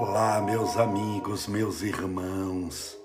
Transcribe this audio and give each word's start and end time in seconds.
Olá, 0.00 0.40
meus 0.40 0.78
amigos, 0.78 1.46
meus 1.46 1.82
irmãos. 1.82 2.98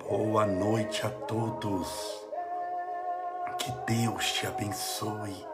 Boa 0.00 0.44
noite 0.44 1.06
a 1.06 1.08
todos. 1.08 1.88
Que 3.56 3.70
Deus 3.94 4.32
te 4.32 4.44
abençoe, 4.44 5.46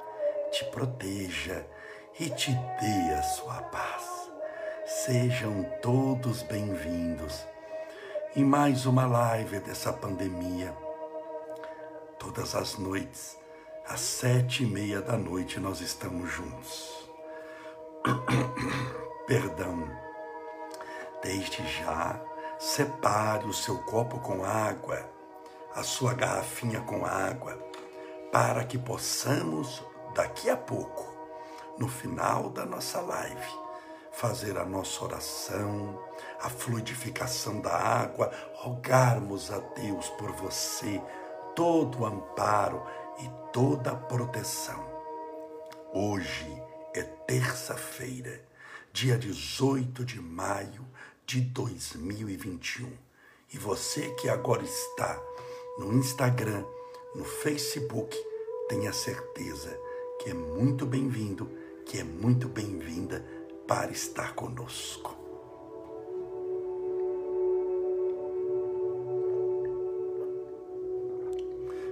te 0.51 0.65
proteja 0.71 1.67
e 2.19 2.31
te 2.31 2.51
dê 2.81 3.15
a 3.15 3.23
sua 3.23 3.61
paz. 3.65 4.31
Sejam 4.87 5.65
todos 5.83 6.43
bem-vindos 6.45 7.47
em 8.35 8.43
mais 8.43 8.87
uma 8.87 9.07
live 9.07 9.61
dessa 9.61 9.93
pandemia. 9.93 10.75
Todas 12.19 12.55
as 12.55 12.79
noites, 12.79 13.37
às 13.87 14.01
sete 14.01 14.63
e 14.63 14.67
meia 14.67 15.03
da 15.03 15.19
noite, 15.19 15.61
nós 15.61 15.83
estamos 15.83 16.31
juntos. 16.31 17.07
Perdão 19.29 20.10
Desde 21.23 21.67
já, 21.67 22.19
separe 22.59 23.47
o 23.47 23.53
seu 23.53 23.79
copo 23.85 24.19
com 24.21 24.43
água, 24.43 25.05
a 25.75 25.83
sua 25.83 26.15
garrafinha 26.15 26.81
com 26.81 27.05
água, 27.05 27.59
para 28.33 28.65
que 28.65 28.79
possamos, 28.79 29.85
daqui 30.15 30.49
a 30.49 30.57
pouco, 30.57 31.05
no 31.79 31.89
final 31.89 32.49
da 32.49 32.65
nossa 32.65 33.01
live, 33.01 33.61
fazer 34.13 34.57
a 34.57 34.65
nossa 34.65 35.05
oração, 35.05 35.99
a 36.41 36.49
fluidificação 36.49 37.61
da 37.61 37.75
água, 37.75 38.31
rogarmos 38.55 39.51
a 39.51 39.59
Deus 39.59 40.09
por 40.11 40.33
você 40.33 41.01
todo 41.55 42.01
o 42.01 42.07
amparo 42.07 42.83
e 43.19 43.31
toda 43.53 43.93
a 43.93 43.97
proteção. 43.97 44.83
Hoje 45.93 46.63
é 46.95 47.03
terça-feira, 47.03 48.41
dia 48.93 49.17
18 49.17 50.05
de 50.05 50.21
maio 50.21 50.85
de 51.25 51.41
2021. 51.41 52.91
E 53.53 53.59
você 53.59 54.11
que 54.15 54.29
agora 54.29 54.63
está 54.63 55.21
no 55.79 55.93
Instagram, 55.95 56.65
no 57.15 57.25
Facebook, 57.25 58.17
tenha 58.69 58.93
certeza 58.93 59.77
que 60.19 60.31
é 60.31 60.35
muito 60.35 60.85
bem-vindo, 60.87 61.49
que 61.87 61.99
é 61.99 62.05
muito 62.05 62.49
bem-vinda 62.49 63.25
para 63.67 63.93
estar 63.93 64.35
conosco. 64.35 65.17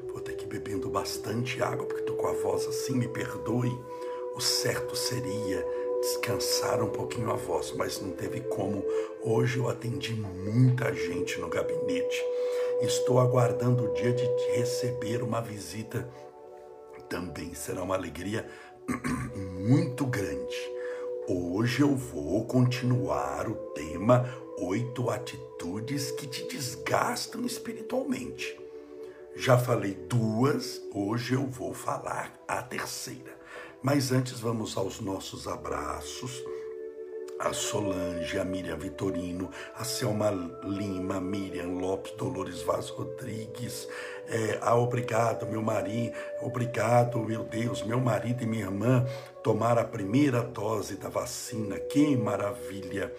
Vou 0.09 0.21
ter 0.21 0.35
que 0.35 0.47
bebendo 0.47 0.91
bastante 0.91 1.63
água, 1.63 1.87
porque 1.87 2.01
estou 2.01 2.17
com 2.17 2.27
a 2.27 2.33
voz 2.33 2.67
assim, 2.67 2.95
me 2.95 3.09
perdoe. 3.09 3.71
O 4.35 4.41
certo 4.41 4.95
seria 4.95 5.78
descansar 6.01 6.83
um 6.83 6.91
pouquinho 6.91 7.31
a 7.31 7.37
voz, 7.37 7.73
mas 7.77 8.01
não 8.01 8.11
teve 8.13 8.41
como. 8.43 8.85
Hoje 9.23 9.59
eu 9.59 9.69
atendi 9.69 10.15
muita 10.15 10.93
gente 10.93 11.39
no 11.39 11.49
gabinete. 11.49 12.23
Estou 12.81 13.19
aguardando 13.19 13.85
o 13.85 13.95
dia 13.95 14.13
de 14.13 14.25
receber 14.57 15.23
uma 15.23 15.41
visita. 15.41 16.09
Também 17.09 17.55
será 17.55 17.83
uma 17.83 17.95
alegria 17.95 18.47
muito 19.59 20.07
grande. 20.07 20.57
Hoje 21.27 21.83
eu 21.83 21.95
vou 21.95 22.47
continuar 22.47 23.49
o 23.49 23.55
tema 23.75 24.29
oito 24.61 25.11
atitudes 25.11 26.11
que 26.13 26.27
te 26.27 26.47
desgastam 26.49 27.45
espiritualmente. 27.45 28.59
Já 29.37 29.57
falei 29.57 29.95
duas, 29.95 30.83
hoje 30.93 31.35
eu 31.35 31.47
vou 31.47 31.73
falar 31.73 32.33
a 32.49 32.63
terceira. 32.63 33.38
Mas 33.83 34.11
antes 34.11 34.41
vamos 34.41 34.77
aos 34.77 35.01
nossos 35.01 35.47
abraços. 35.47 36.45
A 37.39 37.53
Solange, 37.53 38.37
a 38.37 38.45
Miriam 38.45 38.77
Vitorino, 38.77 39.49
a 39.77 39.85
Selma 39.85 40.29
Lima, 40.65 41.21
Miriam 41.21 41.69
Lopes, 41.69 42.11
Dolores 42.17 42.63
Vaz 42.63 42.89
Rodrigues, 42.89 43.89
é, 44.27 44.59
a 44.61 44.75
Obrigado, 44.75 45.47
meu 45.47 45.63
marido, 45.63 46.17
obrigado, 46.43 47.21
meu 47.21 47.45
Deus, 47.45 47.85
meu 47.85 48.01
marido 48.01 48.43
e 48.43 48.47
minha 48.47 48.65
irmã 48.65 49.07
tomaram 49.49 49.81
a 49.81 49.85
primeira 49.87 50.43
dose 50.43 50.97
da 50.97 51.09
vacina, 51.09 51.79
que 51.79 52.15
maravilha! 52.15 53.11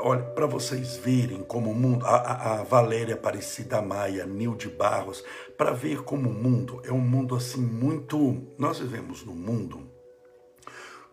Olha, 0.00 0.22
para 0.22 0.44
vocês 0.44 0.98
verem 0.98 1.42
como 1.42 1.70
o 1.70 1.74
mundo, 1.74 2.04
a, 2.04 2.60
a 2.60 2.62
Valéria 2.64 3.14
Aparecida 3.14 3.80
Maia, 3.80 4.26
Nilde 4.26 4.68
Barros, 4.68 5.24
para 5.56 5.72
ver 5.72 6.02
como 6.02 6.28
o 6.28 6.34
mundo 6.34 6.82
é 6.84 6.92
um 6.92 7.00
mundo 7.00 7.34
assim 7.34 7.62
muito. 7.62 8.46
Nós 8.58 8.78
vivemos 8.78 9.24
num 9.24 9.34
mundo 9.34 9.88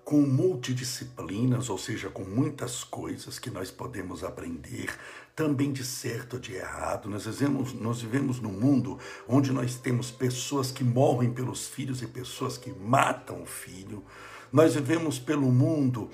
com 0.03 0.19
multidisciplinas, 0.19 1.69
ou 1.69 1.77
seja, 1.77 2.09
com 2.09 2.25
muitas 2.25 2.83
coisas 2.83 3.39
que 3.39 3.49
nós 3.49 3.71
podemos 3.71 4.21
aprender, 4.21 4.93
também 5.33 5.71
de 5.71 5.85
certo 5.85 6.37
de 6.37 6.55
errado. 6.55 7.09
Nós 7.09 7.23
vivemos, 7.23 7.71
nós 7.71 8.01
vivemos 8.01 8.41
num 8.41 8.51
mundo 8.51 8.99
onde 9.29 9.53
nós 9.53 9.75
temos 9.75 10.11
pessoas 10.11 10.73
que 10.73 10.83
morrem 10.83 11.31
pelos 11.31 11.69
filhos 11.69 12.01
e 12.01 12.07
pessoas 12.07 12.57
que 12.57 12.69
matam 12.73 13.43
o 13.43 13.45
filho. 13.45 14.03
Nós 14.51 14.75
vivemos 14.75 15.17
pelo 15.17 15.49
mundo, 15.49 16.09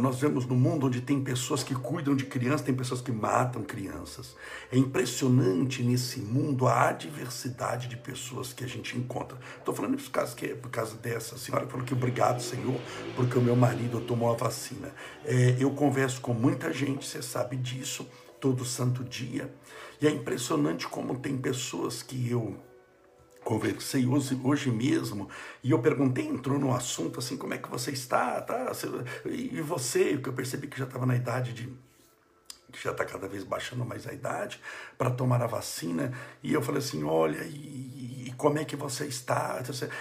nós 0.00 0.16
vivemos 0.16 0.44
no 0.44 0.54
mundo 0.54 0.86
onde 0.86 1.00
tem 1.00 1.22
pessoas 1.22 1.62
que 1.62 1.74
cuidam 1.74 2.14
de 2.14 2.26
crianças, 2.26 2.60
tem 2.60 2.74
pessoas 2.74 3.00
que 3.00 3.10
matam 3.10 3.62
crianças. 3.62 4.36
É 4.70 4.76
impressionante 4.76 5.82
nesse 5.82 6.20
mundo 6.20 6.68
a 6.68 6.92
diversidade 6.92 7.88
de 7.88 7.96
pessoas 7.96 8.52
que 8.52 8.64
a 8.64 8.66
gente 8.66 8.98
encontra. 8.98 9.38
Estou 9.58 9.74
falando 9.74 9.96
por 9.96 10.10
causa, 10.10 10.36
que, 10.36 10.48
por 10.48 10.70
causa 10.70 10.94
dessa 10.96 11.38
senhora 11.38 11.64
que 11.64 11.72
falou 11.72 11.86
que 11.86 11.94
obrigado, 11.94 12.42
Senhor, 12.42 12.78
porque 13.16 13.38
o 13.38 13.42
meu 13.42 13.56
marido 13.56 13.98
tomou 14.02 14.30
a 14.30 14.36
vacina. 14.36 14.92
É, 15.24 15.56
eu 15.58 15.70
converso 15.70 16.20
com 16.20 16.34
muita 16.34 16.70
gente, 16.72 17.06
você 17.06 17.22
sabe 17.22 17.56
disso, 17.56 18.06
todo 18.38 18.62
santo 18.62 19.02
dia. 19.02 19.50
E 20.02 20.06
é 20.06 20.10
impressionante 20.10 20.86
como 20.86 21.18
tem 21.18 21.36
pessoas 21.38 22.02
que 22.02 22.30
eu 22.30 22.56
conversei 23.44 24.06
hoje, 24.06 24.38
hoje 24.42 24.70
mesmo 24.70 25.28
e 25.62 25.70
eu 25.70 25.78
perguntei, 25.80 26.26
entrou 26.26 26.58
no 26.58 26.74
assunto 26.74 27.18
assim, 27.18 27.36
como 27.36 27.54
é 27.54 27.58
que 27.58 27.70
você 27.70 27.90
está? 27.90 28.40
Tá? 28.40 28.72
E 29.26 29.60
você, 29.60 30.18
que 30.18 30.28
eu 30.28 30.32
percebi 30.32 30.66
que 30.68 30.78
já 30.78 30.84
estava 30.84 31.06
na 31.06 31.16
idade 31.16 31.52
de 31.52 31.68
que 32.70 32.82
já 32.82 32.92
está 32.92 33.04
cada 33.04 33.28
vez 33.28 33.44
baixando 33.44 33.84
mais 33.84 34.06
a 34.06 34.12
idade, 34.12 34.60
para 34.96 35.10
tomar 35.10 35.42
a 35.42 35.46
vacina. 35.46 36.12
E 36.42 36.52
eu 36.52 36.62
falei 36.62 36.78
assim: 36.78 37.02
olha, 37.04 37.42
e, 37.42 38.28
e, 38.28 38.34
como 38.36 38.58
é 38.58 38.64
que 38.64 38.76
você 38.76 39.06
está? 39.06 39.60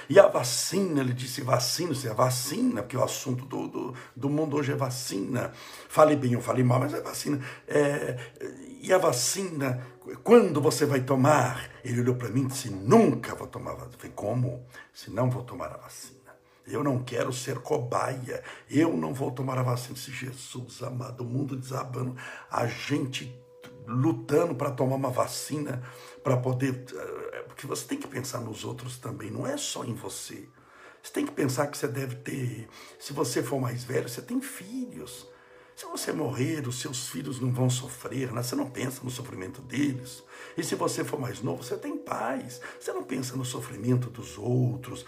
E 0.09 0.19
a 0.19 0.27
vacina, 0.27 1.01
ele 1.01 1.13
disse: 1.13 1.41
vacina, 1.41 1.93
se 1.93 2.07
é 2.07 2.13
vacina, 2.13 2.81
porque 2.81 2.97
o 2.97 3.03
assunto 3.03 3.45
do, 3.45 3.67
do, 3.67 3.95
do, 4.15 4.29
mundo 4.29 4.55
hoje 4.55 4.71
é 4.71 4.75
vacina. 4.75 5.51
Falei 5.87 6.15
bem, 6.15 6.33
eu 6.33 6.41
falei 6.41 6.63
mal, 6.63 6.79
mas 6.79 6.93
é 6.93 7.01
vacina. 7.01 7.41
É, 7.67 8.17
e 8.81 8.93
a 8.93 8.97
vacina, 8.97 9.85
quando 10.17 10.61
você 10.61 10.85
vai 10.85 11.01
tomar? 11.01 11.69
Ele 11.83 12.01
olhou 12.01 12.15
para 12.15 12.29
mim 12.29 12.43
e 12.43 12.47
disse: 12.47 12.69
nunca 12.69 13.35
vou 13.35 13.47
tomar 13.47 13.73
vacina. 13.73 13.93
Eu 13.93 13.99
falei: 13.99 14.13
como? 14.15 14.65
Se 14.93 15.11
não 15.11 15.29
vou 15.29 15.43
tomar 15.43 15.71
a 15.71 15.77
vacina. 15.77 16.19
Eu 16.67 16.83
não 16.83 17.03
quero 17.03 17.33
ser 17.33 17.59
cobaia. 17.59 18.43
Eu 18.69 18.95
não 18.95 19.13
vou 19.13 19.31
tomar 19.31 19.57
a 19.57 19.63
vacina. 19.63 19.97
Se 19.97 20.11
Jesus 20.11 20.83
amado, 20.83 21.21
o 21.21 21.25
mundo 21.25 21.55
desabando, 21.55 22.15
a 22.49 22.67
gente 22.67 23.33
lutando 23.87 24.53
para 24.53 24.71
tomar 24.71 24.95
uma 24.95 25.09
vacina, 25.09 25.81
para 26.23 26.37
poder. 26.37 26.85
Eh, 26.93 27.43
porque 27.47 27.65
você 27.65 27.85
tem 27.85 27.97
que 27.97 28.07
pensar 28.07 28.39
nos 28.39 28.63
outros 28.63 28.97
também, 28.97 29.31
não 29.31 29.47
é 29.47 29.57
só 29.57 29.83
em 29.83 29.95
você. 29.95 30.47
Você 31.01 31.13
tem 31.13 31.25
que 31.25 31.31
pensar 31.31 31.67
que 31.67 31.77
você 31.77 31.87
deve 31.87 32.15
ter. 32.17 32.67
Se 32.99 33.13
você 33.13 33.41
for 33.41 33.59
mais 33.59 33.83
velho, 33.83 34.07
você 34.07 34.21
tem 34.21 34.41
filhos. 34.41 35.27
Se 35.79 35.85
você 35.85 36.11
morrer, 36.11 36.67
os 36.67 36.81
seus 36.81 37.07
filhos 37.07 37.39
não 37.39 37.53
vão 37.53 37.69
sofrer, 37.69 38.33
né? 38.33 38.43
você 38.43 38.53
não 38.53 38.69
pensa 38.69 38.99
no 39.01 39.09
sofrimento 39.09 39.61
deles. 39.61 40.21
E 40.57 40.63
se 40.63 40.75
você 40.75 41.03
for 41.03 41.19
mais 41.19 41.41
novo, 41.41 41.63
você 41.63 41.77
tem 41.77 41.97
paz. 41.97 42.59
Você 42.79 42.91
não 42.91 43.03
pensa 43.03 43.35
no 43.35 43.45
sofrimento 43.45 44.09
dos 44.09 44.37
outros, 44.37 45.05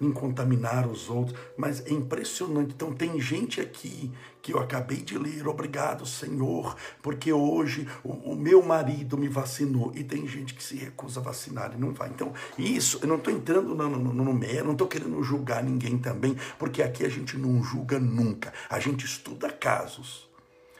em 0.00 0.12
contaminar 0.12 0.86
os 0.86 1.08
outros. 1.08 1.38
Mas 1.56 1.84
é 1.86 1.90
impressionante. 1.90 2.72
Então, 2.74 2.92
tem 2.92 3.20
gente 3.20 3.60
aqui 3.60 4.12
que 4.42 4.52
eu 4.52 4.58
acabei 4.58 4.98
de 4.98 5.16
ler, 5.16 5.48
obrigado, 5.48 6.04
Senhor, 6.04 6.76
porque 7.00 7.32
hoje 7.32 7.88
o, 8.04 8.32
o 8.32 8.36
meu 8.36 8.62
marido 8.62 9.16
me 9.16 9.26
vacinou. 9.26 9.90
E 9.94 10.04
tem 10.04 10.28
gente 10.28 10.52
que 10.52 10.62
se 10.62 10.76
recusa 10.76 11.18
a 11.18 11.22
vacinar 11.22 11.72
e 11.74 11.80
não 11.80 11.94
vai. 11.94 12.10
Então, 12.10 12.32
isso, 12.58 12.98
eu 13.00 13.08
não 13.08 13.16
estou 13.16 13.32
entrando 13.32 13.74
no, 13.74 13.88
no, 13.88 14.12
no 14.12 14.34
mero, 14.34 14.66
não 14.66 14.72
estou 14.72 14.86
querendo 14.86 15.22
julgar 15.22 15.64
ninguém 15.64 15.96
também, 15.96 16.36
porque 16.58 16.82
aqui 16.82 17.06
a 17.06 17.08
gente 17.08 17.38
não 17.38 17.62
julga 17.62 17.98
nunca. 17.98 18.52
A 18.68 18.78
gente 18.78 19.06
estuda 19.06 19.50
casos. 19.50 20.28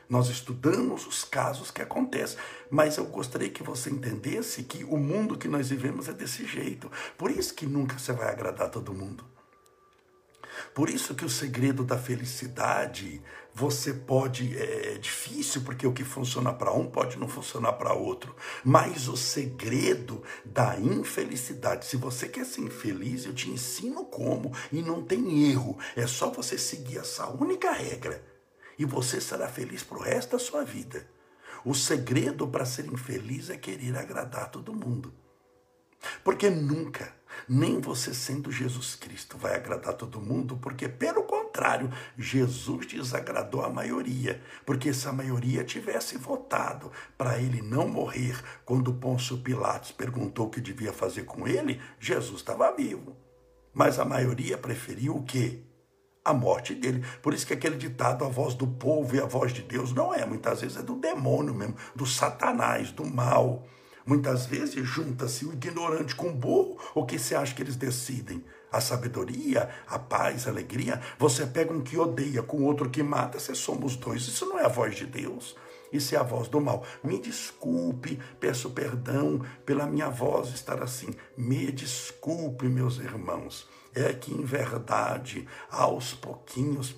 Nós 0.08 0.28
estudamos 0.28 1.06
os 1.06 1.24
casos 1.24 1.70
que 1.70 1.80
acontecem, 1.80 2.38
mas 2.74 2.96
eu 2.96 3.04
gostaria 3.04 3.48
que 3.48 3.62
você 3.62 3.88
entendesse 3.88 4.64
que 4.64 4.82
o 4.82 4.96
mundo 4.96 5.38
que 5.38 5.46
nós 5.46 5.68
vivemos 5.70 6.08
é 6.08 6.12
desse 6.12 6.44
jeito. 6.44 6.90
Por 7.16 7.30
isso 7.30 7.54
que 7.54 7.66
nunca 7.66 7.96
você 7.96 8.12
vai 8.12 8.28
agradar 8.28 8.68
todo 8.68 8.92
mundo. 8.92 9.24
Por 10.74 10.90
isso 10.90 11.14
que 11.14 11.24
o 11.24 11.30
segredo 11.30 11.84
da 11.84 11.96
felicidade 11.96 13.22
você 13.54 13.94
pode 13.94 14.58
é, 14.58 14.94
é 14.94 14.98
difícil 14.98 15.62
porque 15.62 15.86
o 15.86 15.92
que 15.92 16.02
funciona 16.02 16.52
para 16.52 16.72
um 16.72 16.86
pode 16.86 17.16
não 17.16 17.28
funcionar 17.28 17.74
para 17.74 17.94
outro. 17.94 18.34
Mas 18.64 19.06
o 19.06 19.16
segredo 19.16 20.20
da 20.44 20.76
infelicidade, 20.76 21.86
se 21.86 21.96
você 21.96 22.26
quer 22.26 22.44
ser 22.44 22.62
infeliz, 22.62 23.24
eu 23.24 23.32
te 23.32 23.50
ensino 23.50 24.04
como 24.04 24.52
e 24.72 24.82
não 24.82 25.00
tem 25.00 25.48
erro. 25.48 25.78
É 25.94 26.08
só 26.08 26.28
você 26.28 26.58
seguir 26.58 26.98
essa 26.98 27.28
única 27.28 27.70
regra 27.70 28.20
e 28.76 28.84
você 28.84 29.20
será 29.20 29.46
feliz 29.46 29.84
para 29.84 29.98
o 29.98 30.02
resto 30.02 30.32
da 30.32 30.40
sua 30.40 30.64
vida. 30.64 31.13
O 31.64 31.74
segredo 31.74 32.46
para 32.46 32.66
ser 32.66 32.86
infeliz 32.86 33.48
é 33.48 33.56
querer 33.56 33.96
agradar 33.96 34.50
todo 34.50 34.74
mundo. 34.74 35.14
Porque 36.22 36.50
nunca, 36.50 37.14
nem 37.48 37.80
você 37.80 38.12
sendo 38.12 38.52
Jesus 38.52 38.94
Cristo, 38.94 39.38
vai 39.38 39.54
agradar 39.54 39.94
todo 39.94 40.20
mundo, 40.20 40.58
porque 40.58 40.88
pelo 40.88 41.22
contrário, 41.22 41.90
Jesus 42.18 42.86
desagradou 42.86 43.62
a 43.62 43.70
maioria. 43.70 44.42
Porque 44.66 44.92
se 44.92 45.08
a 45.08 45.12
maioria 45.12 45.64
tivesse 45.64 46.18
votado 46.18 46.92
para 47.16 47.40
ele 47.40 47.62
não 47.62 47.88
morrer 47.88 48.38
quando 48.64 48.92
Pôncio 48.92 49.38
Pilatos 49.38 49.92
perguntou 49.92 50.46
o 50.46 50.50
que 50.50 50.60
devia 50.60 50.92
fazer 50.92 51.24
com 51.24 51.48
ele, 51.48 51.80
Jesus 51.98 52.40
estava 52.40 52.74
vivo. 52.76 53.16
Mas 53.72 53.98
a 53.98 54.04
maioria 54.04 54.58
preferiu 54.58 55.16
o 55.16 55.24
quê? 55.24 55.62
A 56.24 56.32
morte 56.32 56.74
dele. 56.74 57.04
Por 57.20 57.34
isso 57.34 57.46
que 57.46 57.52
aquele 57.52 57.76
ditado, 57.76 58.24
a 58.24 58.28
voz 58.28 58.54
do 58.54 58.66
povo 58.66 59.14
e 59.14 59.20
a 59.20 59.26
voz 59.26 59.52
de 59.52 59.62
Deus, 59.62 59.92
não 59.92 60.14
é, 60.14 60.24
muitas 60.24 60.62
vezes 60.62 60.78
é 60.78 60.82
do 60.82 60.96
demônio 60.96 61.54
mesmo, 61.54 61.76
do 61.94 62.06
satanás, 62.06 62.90
do 62.90 63.04
mal. 63.04 63.66
Muitas 64.06 64.46
vezes 64.46 64.86
junta-se 64.86 65.44
o 65.44 65.52
ignorante 65.52 66.14
com 66.14 66.28
o 66.28 66.34
burro, 66.34 66.78
o 66.94 67.04
que 67.04 67.18
você 67.18 67.34
acha 67.34 67.54
que 67.54 67.62
eles 67.62 67.76
decidem? 67.76 68.44
A 68.72 68.80
sabedoria, 68.80 69.68
a 69.86 69.98
paz, 69.98 70.46
a 70.46 70.50
alegria. 70.50 71.00
Você 71.18 71.46
pega 71.46 71.72
um 71.72 71.80
que 71.80 71.96
odeia 71.96 72.42
com 72.42 72.64
outro 72.64 72.90
que 72.90 73.02
mata, 73.02 73.38
você 73.38 73.54
somos 73.54 73.96
dois. 73.96 74.22
Isso 74.22 74.46
não 74.46 74.58
é 74.58 74.64
a 74.64 74.68
voz 74.68 74.96
de 74.96 75.06
Deus. 75.06 75.56
Isso 75.92 76.14
é 76.14 76.18
a 76.18 76.24
voz 76.24 76.48
do 76.48 76.60
mal. 76.60 76.84
Me 77.04 77.20
desculpe, 77.20 78.18
peço 78.40 78.70
perdão 78.70 79.40
pela 79.64 79.86
minha 79.86 80.10
voz 80.10 80.48
estar 80.48 80.82
assim. 80.82 81.14
Me 81.36 81.70
desculpe, 81.70 82.66
meus 82.66 82.98
irmãos 82.98 83.68
é 83.94 84.12
que, 84.12 84.32
em 84.32 84.44
verdade, 84.44 85.46
aos 85.70 86.12
pouquinhos, 86.12 86.94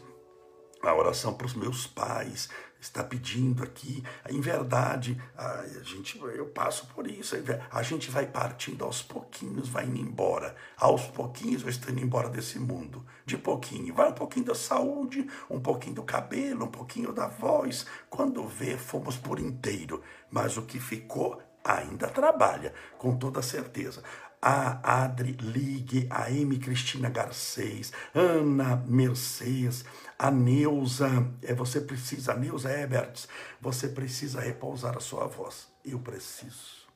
a 0.82 0.94
oração 0.94 1.34
para 1.34 1.46
os 1.46 1.54
meus 1.54 1.86
pais 1.86 2.48
está 2.80 3.02
pedindo 3.02 3.62
aqui, 3.62 4.04
em 4.28 4.40
verdade, 4.40 5.20
a 5.36 5.64
gente, 5.82 6.20
eu 6.20 6.46
passo 6.46 6.86
por 6.88 7.06
isso, 7.06 7.34
a 7.70 7.82
gente 7.82 8.10
vai 8.10 8.26
partindo 8.26 8.84
aos 8.84 9.02
pouquinhos, 9.02 9.68
vai 9.68 9.86
indo 9.86 9.98
embora, 9.98 10.54
aos 10.76 11.06
pouquinhos 11.06 11.66
estou 11.66 11.90
indo 11.90 12.02
embora 12.02 12.28
desse 12.28 12.58
mundo, 12.58 13.04
de 13.24 13.36
pouquinho, 13.36 13.94
vai 13.94 14.10
um 14.10 14.14
pouquinho 14.14 14.46
da 14.46 14.54
saúde, 14.54 15.26
um 15.50 15.58
pouquinho 15.58 15.96
do 15.96 16.02
cabelo, 16.02 16.66
um 16.66 16.70
pouquinho 16.70 17.12
da 17.12 17.26
voz, 17.26 17.86
quando 18.08 18.46
vê, 18.46 18.76
fomos 18.76 19.16
por 19.16 19.40
inteiro, 19.40 20.02
mas 20.30 20.56
o 20.56 20.62
que 20.62 20.78
ficou 20.78 21.42
ainda 21.64 22.06
trabalha, 22.06 22.72
com 22.96 23.16
toda 23.16 23.42
certeza 23.42 24.02
a 24.40 25.04
Adri 25.04 25.32
Ligue, 25.32 26.06
a 26.10 26.30
M. 26.30 26.58
Cristina 26.58 27.10
Garcês, 27.10 27.92
Ana 28.14 28.76
Mercedes, 28.86 29.84
a 30.18 30.30
Neuza, 30.30 31.08
é, 31.42 31.54
você 31.54 31.80
precisa, 31.80 32.32
a 32.32 32.36
Neuza 32.36 32.70
Eberts, 32.72 33.28
você 33.60 33.88
precisa 33.88 34.40
repousar 34.40 34.96
a 34.96 35.00
sua 35.00 35.26
voz. 35.26 35.68
Eu 35.84 35.98
preciso, 35.98 36.86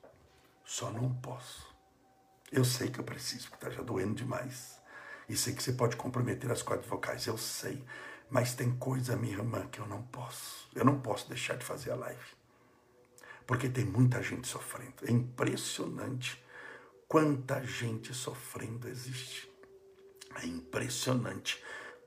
só 0.63 0.91
não 0.91 1.13
posso. 1.15 1.69
Eu 2.51 2.65
sei 2.65 2.89
que 2.89 2.99
eu 2.99 3.03
preciso, 3.03 3.49
porque 3.49 3.65
está 3.65 3.77
já 3.77 3.81
doendo 3.81 4.15
demais. 4.15 4.79
E 5.29 5.37
sei 5.37 5.53
que 5.53 5.63
você 5.63 5.71
pode 5.71 5.95
comprometer 5.95 6.51
as 6.51 6.61
cordas 6.61 6.85
vocais, 6.85 7.25
eu 7.25 7.37
sei. 7.37 7.81
Mas 8.29 8.53
tem 8.53 8.71
coisa, 8.71 9.15
minha 9.15 9.37
irmã, 9.37 9.67
que 9.67 9.79
eu 9.79 9.87
não 9.87 10.01
posso. 10.03 10.69
Eu 10.75 10.83
não 10.83 10.99
posso 10.99 11.29
deixar 11.29 11.57
de 11.57 11.65
fazer 11.65 11.91
a 11.91 11.95
live. 11.95 12.19
Porque 13.47 13.69
tem 13.69 13.85
muita 13.85 14.21
gente 14.21 14.47
sofrendo. 14.47 15.05
É 15.05 15.11
impressionante 15.11 16.41
Quanta 17.11 17.61
gente 17.61 18.13
sofrendo 18.13 18.87
existe. 18.87 19.51
É 20.41 20.45
impressionante 20.45 21.61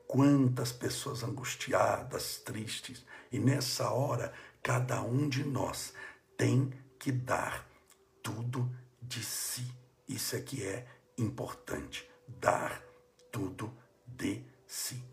quantas 0.07 0.73
pessoas 0.73 1.23
angustiadas, 1.23 2.39
tristes. 2.39 3.05
E 3.31 3.39
nessa 3.39 3.91
hora, 3.91 4.33
cada 4.63 5.03
um 5.03 5.29
de 5.29 5.45
nós 5.45 5.93
tem 6.39 6.73
que 6.99 7.13
dar 7.13 7.69
tudo 8.23 8.75
de 9.03 9.23
si. 9.23 9.71
Isso 10.09 10.37
é 10.37 10.41
que 10.41 10.65
é 10.65 10.87
importante. 11.19 12.09
Dar 12.27 12.83
tudo 13.31 13.71
de 14.07 14.43
si. 14.67 15.05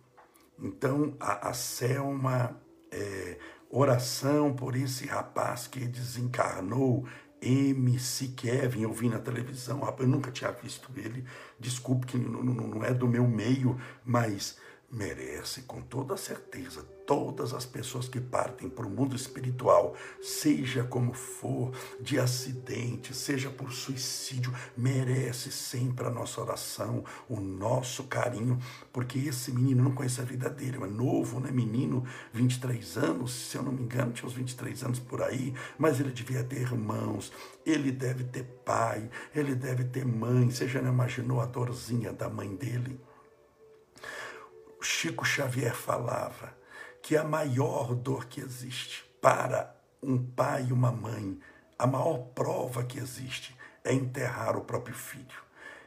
Então, 0.58 1.18
a, 1.20 1.50
a 1.50 1.54
Selma, 1.54 2.58
é, 2.90 3.38
oração 3.70 4.56
por 4.56 4.74
esse 4.74 5.06
rapaz 5.06 5.68
que 5.68 5.86
desencarnou 5.86 7.06
MC 7.42 8.30
Kevin, 8.30 8.84
eu 8.84 8.94
vi 8.94 9.10
na 9.10 9.20
televisão, 9.20 9.82
eu 9.98 10.08
nunca 10.08 10.32
tinha 10.32 10.52
visto 10.52 10.92
ele, 10.96 11.26
desculpe 11.60 12.06
que 12.06 12.18
não, 12.18 12.44
não, 12.44 12.54
não 12.54 12.84
é 12.86 12.94
do 12.94 13.08
meu 13.08 13.28
meio, 13.28 13.80
mas 14.06 14.58
merece 14.92 15.62
com 15.64 15.82
toda 15.82 16.18
certeza 16.18 16.86
todas 17.12 17.54
as 17.54 17.66
pessoas 17.66 18.08
que 18.08 18.22
partem 18.22 18.70
para 18.70 18.86
o 18.86 18.90
mundo 18.90 19.18
espiritual, 19.18 19.98
seja 20.22 20.82
como 20.86 21.14
for, 21.14 21.74
de 22.00 22.18
acidente, 22.18 23.14
seja 23.14 23.50
por 23.50 23.74
suicídio, 23.74 24.54
merece 24.78 25.52
sempre 25.52 26.08
a 26.08 26.10
nossa 26.10 26.40
oração, 26.40 27.04
o 27.28 27.42
nosso 27.42 28.06
carinho, 28.06 28.58
porque 28.94 29.20
esse 29.20 29.52
menino 29.52 29.84
não 29.84 29.92
conhece 29.92 30.22
a 30.22 30.24
vida 30.24 30.50
dele, 30.50 30.78
é 30.82 30.88
novo, 30.88 31.42
né? 31.42 31.52
Menino, 31.52 32.06
23 32.32 32.98
anos, 32.98 33.34
se 33.34 33.58
eu 33.58 33.64
não 33.64 33.74
me 33.74 33.84
engano, 33.84 34.14
tinha 34.14 34.28
uns 34.28 34.34
23 34.34 34.84
anos 34.84 35.00
por 35.00 35.22
aí, 35.22 35.54
mas 35.78 36.00
ele 36.00 36.12
devia 36.12 36.46
ter 36.46 36.62
irmãos, 36.62 37.30
ele 37.66 37.92
deve 37.92 38.24
ter 38.24 38.44
pai, 38.66 39.10
ele 39.36 39.54
deve 39.54 39.84
ter 39.84 40.06
mãe, 40.06 40.50
você 40.50 40.66
já 40.66 40.82
não 40.82 40.94
imaginou 40.94 41.42
a 41.42 41.46
dorzinha 41.46 42.14
da 42.14 42.30
mãe 42.30 42.56
dele? 42.56 42.98
Chico 44.84 45.26
Xavier 45.26 45.76
falava 45.76 46.56
que 47.02 47.16
a 47.16 47.24
maior 47.24 47.96
dor 47.96 48.26
que 48.26 48.42
existe 48.42 49.04
para 49.22 49.76
um 50.02 50.18
pai 50.18 50.68
e 50.70 50.74
uma 50.74 50.92
mãe, 50.92 51.40
a 51.78 51.86
maior 51.86 52.18
prova 52.34 52.84
que 52.84 53.00
existe 53.00 53.56
é 53.84 53.94
enterrar 53.94 54.58
o 54.58 54.62
próprio 54.62 54.96
filho. 54.96 55.42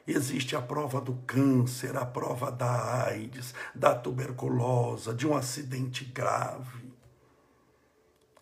Existe 0.07 0.55
a 0.55 0.61
prova 0.61 1.01
do 1.01 1.15
câncer, 1.27 1.97
a 1.97 2.05
prova 2.05 2.53
da 2.53 3.05
AIDS, 3.07 3.55
da 3.75 3.95
tuberculose, 3.95 5.15
de 5.15 5.27
um 5.27 5.35
acidente 5.35 6.05
grave. 6.05 6.93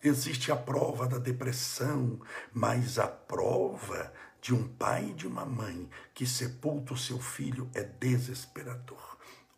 Existe 0.03 0.51
a 0.51 0.55
prova 0.57 1.07
da 1.07 1.17
depressão, 1.17 2.19
mas 2.51 2.99
a 2.99 3.07
prova 3.07 4.11
de 4.41 4.53
um 4.53 4.67
pai 4.67 5.11
e 5.11 5.13
de 5.13 5.25
uma 5.25 5.45
mãe 5.45 5.89
que 6.13 6.27
sepulta 6.27 6.93
o 6.93 6.97
seu 6.97 7.17
filho 7.17 7.69
é 7.73 7.81
desesperador. 7.81 9.12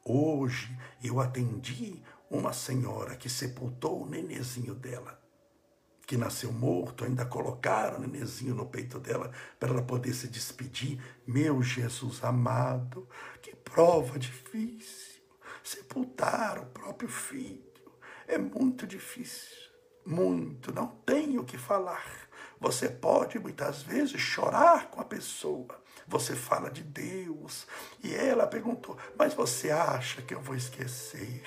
Hoje 0.07 0.77
eu 1.03 1.19
atendi 1.19 1.99
uma 2.29 2.53
senhora 2.53 3.15
que 3.15 3.27
sepultou 3.27 4.03
o 4.03 4.05
nenezinho 4.07 4.75
dela, 4.75 5.19
que 6.05 6.15
nasceu 6.15 6.51
morto, 6.51 7.03
ainda 7.03 7.25
colocaram 7.25 7.97
o 7.97 8.01
nenezinho 8.01 8.53
no 8.53 8.67
peito 8.67 8.99
dela 8.99 9.31
para 9.59 9.71
ela 9.71 9.81
poder 9.81 10.13
se 10.13 10.27
despedir. 10.27 11.03
Meu 11.25 11.63
Jesus 11.63 12.23
amado, 12.23 13.09
que 13.41 13.55
prova 13.55 14.19
difícil. 14.19 15.23
Sepultar 15.63 16.59
o 16.59 16.67
próprio 16.67 17.09
filho 17.09 17.63
é 18.27 18.37
muito 18.37 18.85
difícil, 18.85 19.71
muito, 20.05 20.71
não 20.71 20.87
tenho 21.03 21.41
o 21.41 21.45
que 21.45 21.57
falar. 21.57 22.29
Você 22.59 22.87
pode 22.89 23.39
muitas 23.39 23.81
vezes 23.81 24.21
chorar 24.21 24.91
com 24.91 25.01
a 25.01 25.05
pessoa, 25.05 25.83
você 26.07 26.35
fala 26.35 26.69
de 26.69 26.83
Deus. 26.83 27.67
E 28.03 28.13
ela 28.13 28.47
perguntou: 28.47 28.97
Mas 29.17 29.33
você 29.33 29.71
acha 29.71 30.21
que 30.21 30.33
eu 30.33 30.41
vou 30.41 30.55
esquecer? 30.55 31.43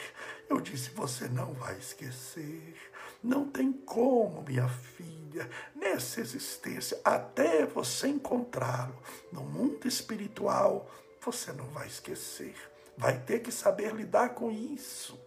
Eu 0.49 0.61
disse: 0.61 0.91
Você 0.91 1.29
não 1.29 1.53
vai 1.55 1.77
esquecer. 1.77 2.77
Não 3.23 3.49
tem 3.49 3.73
como, 3.73 4.43
minha 4.43 4.69
filha, 4.69 5.51
nessa 5.75 6.21
existência, 6.21 7.01
até 7.05 7.67
você 7.67 8.07
encontrá-lo 8.07 8.97
no 9.33 9.43
mundo 9.43 9.89
espiritual, 9.89 10.89
você 11.21 11.53
não 11.53 11.67
vai 11.67 11.89
esquecer. 11.89 12.55
Vai 12.97 13.19
ter 13.19 13.41
que 13.41 13.51
saber 13.51 13.95
lidar 13.95 14.31
com 14.31 14.51
isso. 14.51 15.19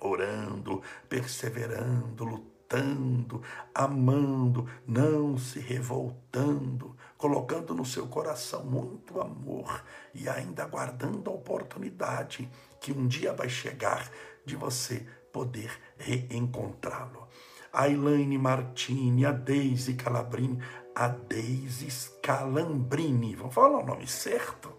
Orando, 0.00 0.82
perseverando, 1.08 2.24
lutando, 2.24 3.42
amando, 3.72 4.68
não 4.86 5.38
se 5.38 5.60
revoltando, 5.60 6.96
colocando 7.22 7.72
no 7.72 7.84
seu 7.84 8.08
coração 8.08 8.64
muito 8.64 9.20
amor 9.20 9.84
e 10.12 10.28
ainda 10.28 10.64
aguardando 10.64 11.30
a 11.30 11.32
oportunidade 11.32 12.50
que 12.80 12.90
um 12.90 13.06
dia 13.06 13.32
vai 13.32 13.48
chegar 13.48 14.10
de 14.44 14.56
você 14.56 15.06
poder 15.32 15.70
reencontrá-lo. 15.96 17.28
A 17.72 17.88
Elaine 17.88 18.36
Martini, 18.36 19.24
a 19.24 19.30
Deise 19.30 19.94
Calabrini, 19.94 20.58
a 20.96 21.06
Deise 21.06 21.88
Scalambrini, 21.88 23.36
vamos 23.36 23.54
falar 23.54 23.78
o 23.78 23.86
nome 23.86 24.08
certo? 24.08 24.76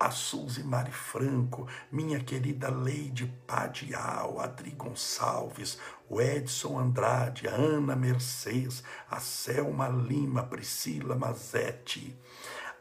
A 0.00 0.10
Suzy 0.10 0.62
Mari 0.62 0.90
Franco, 0.90 1.68
minha 1.92 2.18
querida 2.20 2.70
Leide 2.70 3.26
Padial, 3.46 4.40
Adri 4.40 4.70
Gonçalves, 4.70 5.78
o 6.08 6.18
Edson 6.18 6.78
Andrade, 6.78 7.46
a 7.46 7.54
Ana 7.54 7.94
Mercedes, 7.94 8.82
a 9.10 9.20
Selma 9.20 9.88
Lima, 9.88 10.42
Priscila 10.42 11.14
Mazetti, 11.14 12.16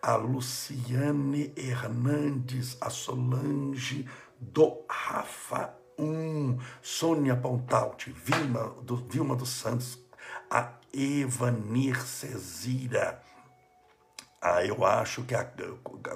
a 0.02 0.16
Luciane 0.16 1.54
Hernandes, 1.58 2.78
a 2.80 2.90
Solange 2.90 4.08
do 4.40 4.86
Rafael, 4.90 5.78
um, 6.00 6.58
Sônia 6.82 7.36
Pontalti, 7.36 8.12
Vilma, 8.12 8.74
do, 8.82 8.96
Vilma 8.96 9.36
dos 9.36 9.50
Santos, 9.50 10.00
a 10.50 10.72
Evanir 10.94 12.02
Cesira, 12.02 13.22
ah, 14.42 14.64
eu 14.64 14.86
acho 14.86 15.24
que 15.24 15.36
a, 15.36 15.46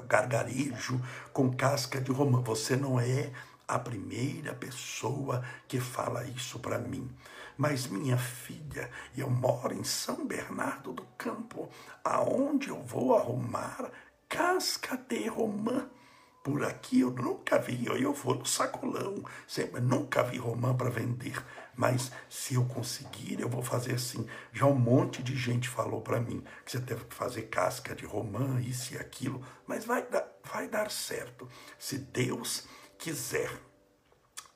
gargarejo 0.08 1.02
com 1.32 1.54
casca 1.54 2.00
de 2.00 2.12
romã. 2.12 2.42
Você 2.42 2.76
não 2.76 3.00
é 3.00 3.32
a 3.68 3.78
primeira 3.78 4.54
pessoa 4.54 5.44
que 5.68 5.80
fala 5.80 6.26
isso 6.26 6.60
para 6.60 6.80
mim. 6.80 7.10
Mas 7.58 7.88
minha 7.88 8.18
filha, 8.18 8.90
eu 9.16 9.30
moro 9.30 9.74
em 9.74 9.84
São 9.84 10.26
Bernardo 10.26 10.94
do 10.94 11.06
Campo, 11.18 11.70
aonde 12.04 12.70
eu 12.70 12.82
vou 12.82 13.16
arrumar 13.16 13.92
casca 14.28 14.98
de 14.98 15.28
romã? 15.28 15.88
Por 16.44 16.66
aqui 16.66 17.02
eu 17.02 17.12
nunca 17.12 17.58
vi, 17.58 17.86
eu 17.86 18.14
vou 18.14 18.36
no 18.36 18.46
sacolão, 18.46 19.24
sempre 19.48 19.80
nunca 19.80 20.24
vi 20.24 20.38
romã 20.38 20.76
para 20.76 20.90
vender. 20.90 21.42
Mas 21.76 22.12
se 22.30 22.56
eu 22.56 22.66
conseguir, 22.66 23.40
eu 23.40 23.50
vou 23.50 23.64
fazer 23.64 23.96
assim. 23.96 24.28
Já 24.52 24.66
um 24.66 24.76
monte 24.76 25.24
de 25.24 25.36
gente 25.36 25.68
falou 25.68 26.02
para 26.02 26.20
mim 26.20 26.44
que 26.64 26.72
você 26.72 26.80
deve 26.80 27.06
fazer 27.10 27.44
casca 27.44 27.96
de 27.96 28.06
romã, 28.06 28.60
isso 28.62 28.94
e 28.94 28.98
aquilo. 28.98 29.42
Mas 29.66 29.86
vai 29.86 30.04
dar, 30.08 30.28
vai 30.44 30.68
dar 30.68 30.92
certo. 30.92 31.48
Se 31.80 31.98
Deus 31.98 32.68
quiser. 32.98 33.52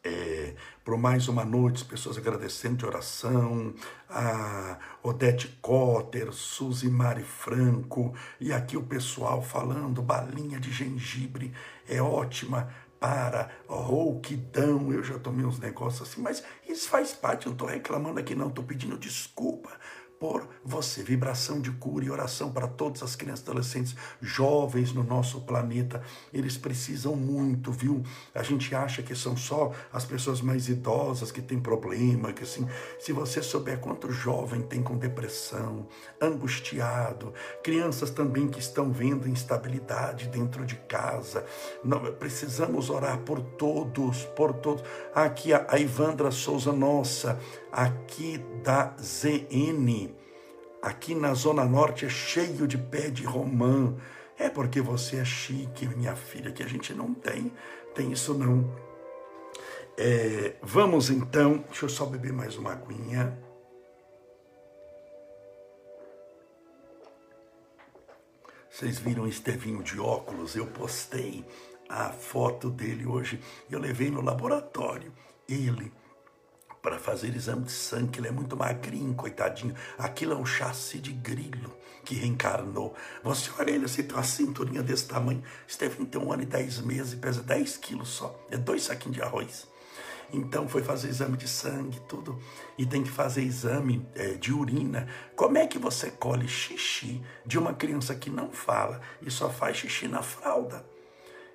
É, 0.04 0.56
por 0.86 0.98
mais 0.98 1.28
uma 1.28 1.44
noite, 1.44 1.82
as 1.82 1.84
pessoas 1.84 2.18
agradecendo 2.18 2.78
de 2.78 2.86
oração, 2.86 3.74
a 4.10 4.80
Odete 5.04 5.50
Cotter, 5.62 6.32
Suzy 6.32 6.90
Mari 6.90 7.24
Franco, 7.24 8.14
e 8.40 8.54
aqui 8.54 8.78
o 8.78 8.84
pessoal 8.84 9.42
falando, 9.42 10.02
balinha 10.02 10.62
de 10.62 10.72
gengibre 10.72 11.54
é 11.90 12.02
ótima 12.02 12.74
para, 13.00 13.50
rouquidão, 13.68 14.92
eu 14.92 15.04
já 15.04 15.20
tomei 15.20 15.46
uns 15.46 15.60
negócios 15.60 16.10
assim, 16.10 16.22
mas 16.22 16.44
isso 16.68 16.90
faz 16.90 17.14
parte, 17.14 17.46
eu 17.46 17.52
não 17.52 17.56
estou 17.56 17.68
reclamando 17.68 18.20
aqui 18.20 18.36
não, 18.36 18.50
estou 18.50 18.64
pedindo 18.64 18.98
desculpa 18.98 19.70
por 20.20 20.48
você. 20.64 21.04
Vibração 21.04 21.62
de 21.62 21.72
cura 21.72 22.06
e 22.06 22.10
oração 22.10 22.52
para 22.52 22.68
todas 22.68 23.04
as 23.04 23.16
crianças 23.16 23.48
adolescentes 23.48 23.96
jovens 24.22 24.94
no 24.94 25.04
nosso 25.04 25.42
planeta. 25.42 26.02
Eles 26.34 26.58
precisam 26.58 27.16
muito, 27.16 27.72
viu? 27.72 28.04
A 28.34 28.44
gente 28.44 28.74
acha 28.74 29.02
que 29.02 29.16
são 29.16 29.36
só 29.38 29.72
as 29.92 30.06
pessoas 30.06 30.42
mais 30.42 30.68
idosas 30.70 31.32
que 31.32 31.42
têm 31.42 31.60
problema, 31.60 32.34
que 32.34 32.44
assim, 32.44 32.68
se 33.00 33.12
você 33.12 33.42
souber 33.42 33.80
quanto 33.80 34.12
jovem 34.12 34.62
tem 34.62 34.82
com 34.82 34.98
depressão, 34.98 35.88
angustiado, 36.22 37.34
crianças 37.64 38.10
também 38.10 38.48
que 38.48 38.60
estão 38.60 38.92
vendo 38.92 39.28
instabilidade 39.28 40.28
dentro 40.28 40.66
de 40.66 40.76
casa. 40.76 41.46
Não, 41.84 42.00
precisamos 42.14 42.90
orar 42.90 43.20
por 43.20 43.42
todos, 43.42 44.24
por 44.36 44.54
todos. 44.54 44.84
Aqui 45.14 45.54
a 45.54 45.78
Ivandra 45.78 46.32
Souza 46.32 46.72
Nossa, 46.74 47.40
aqui 47.78 48.40
da 48.64 48.96
ZN, 49.00 50.10
aqui 50.82 51.14
na 51.14 51.36
Zona 51.36 51.64
Norte 51.64 52.08
é 52.08 52.10
cheio 52.10 52.68
de 52.68 52.76
pé 52.76 53.12
de 53.12 53.24
romã. 53.24 53.96
É 54.36 54.50
porque 54.50 54.82
você 54.82 55.18
é 55.18 55.26
chique, 55.26 55.88
minha 55.88 56.16
filha, 56.16 56.52
que 56.52 56.64
a 56.64 56.68
gente 56.68 56.92
não 56.92 57.14
tem, 57.14 57.52
tem 57.94 58.12
isso 58.12 58.34
não. 58.34 58.68
É, 59.96 60.56
vamos 60.60 61.12
então, 61.12 61.64
deixa 61.68 61.86
eu 61.86 61.90
só 61.90 62.08
beber 62.08 62.34
mais 62.34 62.58
uma 62.58 62.72
aguinha. 62.72 63.38
Vocês 68.72 68.98
viram 68.98 69.24
o 69.24 69.28
Estevinho 69.28 69.84
de 69.84 70.00
óculos? 70.00 70.56
Eu 70.56 70.66
postei 70.66 71.46
a 71.88 72.10
foto 72.10 72.72
dele 72.72 73.06
hoje. 73.06 73.40
Eu 73.70 73.80
levei 73.80 74.10
no 74.10 74.22
laboratório. 74.22 75.14
Ele 75.48 75.92
para 76.88 76.98
fazer 76.98 77.36
exame 77.36 77.64
de 77.64 77.72
sangue, 77.74 78.18
ele 78.18 78.30
é 78.30 78.32
muito 78.32 78.56
magrinho, 78.56 79.14
coitadinho. 79.14 79.76
Aquilo 79.98 80.32
é 80.32 80.36
um 80.38 80.46
chassi 80.46 81.00
de 81.00 81.12
grilo 81.12 81.76
que 82.06 82.16
reencarnou. 82.16 82.96
Você 83.22 83.52
olha 83.60 83.72
ele, 83.72 83.86
você 83.90 84.02
tem 84.02 84.16
uma 84.16 84.24
cinturinha 84.24 84.82
desse 84.82 85.06
tamanho. 85.06 85.44
Stephen 85.70 86.06
tem 86.06 86.22
um 86.22 86.32
ano 86.32 86.44
e 86.44 86.46
dez 86.46 86.80
meses 86.80 87.12
e 87.12 87.18
pesa 87.18 87.44
10 87.44 87.76
quilos 87.76 88.08
só. 88.08 88.40
É 88.50 88.56
dois 88.56 88.84
saquinhos 88.84 89.18
de 89.18 89.22
arroz. 89.22 89.68
Então 90.32 90.70
foi 90.70 90.82
fazer 90.82 91.10
exame 91.10 91.36
de 91.36 91.50
sangue, 91.50 92.00
tudo. 92.08 92.40
E 92.78 92.86
tem 92.86 93.04
que 93.04 93.12
fazer 93.12 93.42
exame 93.42 94.08
é, 94.16 94.36
de 94.36 94.54
urina. 94.54 95.10
Como 95.36 95.58
é 95.58 95.68
que 95.68 95.78
você 95.78 96.10
colhe 96.10 96.48
xixi 96.48 97.22
de 97.46 97.60
uma 97.60 97.74
criança 97.74 98.16
que 98.16 98.30
não 98.30 98.50
fala 98.54 99.02
e 99.22 99.30
só 99.30 99.50
faz 99.50 99.76
xixi 99.76 100.08
na 100.08 100.22
fralda? 100.22 100.86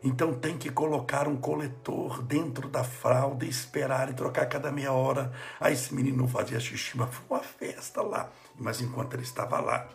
Então 0.03 0.35
tem 0.35 0.59
que 0.59 0.71
colocar 0.71 1.29
um 1.29 1.37
coletor 1.37 2.23
dentro 2.23 2.69
da 2.69 2.83
fralda 2.83 3.45
e 3.45 3.49
esperar 3.49 4.11
e 4.11 4.15
trocar 4.15 4.47
cada 4.47 4.73
meia 4.73 4.93
hora. 4.93 5.33
Aí 5.61 5.75
esse 5.75 5.95
menino 5.95 6.27
fazia 6.27 6.59
xixi, 6.59 6.97
mas 6.97 7.15
foi 7.15 7.25
uma 7.31 7.43
festa 7.43 8.03
lá. 8.03 8.29
Mas 8.57 8.81
enquanto 8.81 9.15
ele 9.15 9.23
estava 9.23 9.61
lá, 9.61 9.89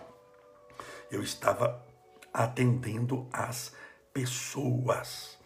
eu 1.11 1.21
estava 1.21 1.85
atendendo 2.33 3.27
as 3.33 3.73
pessoas 4.13 5.36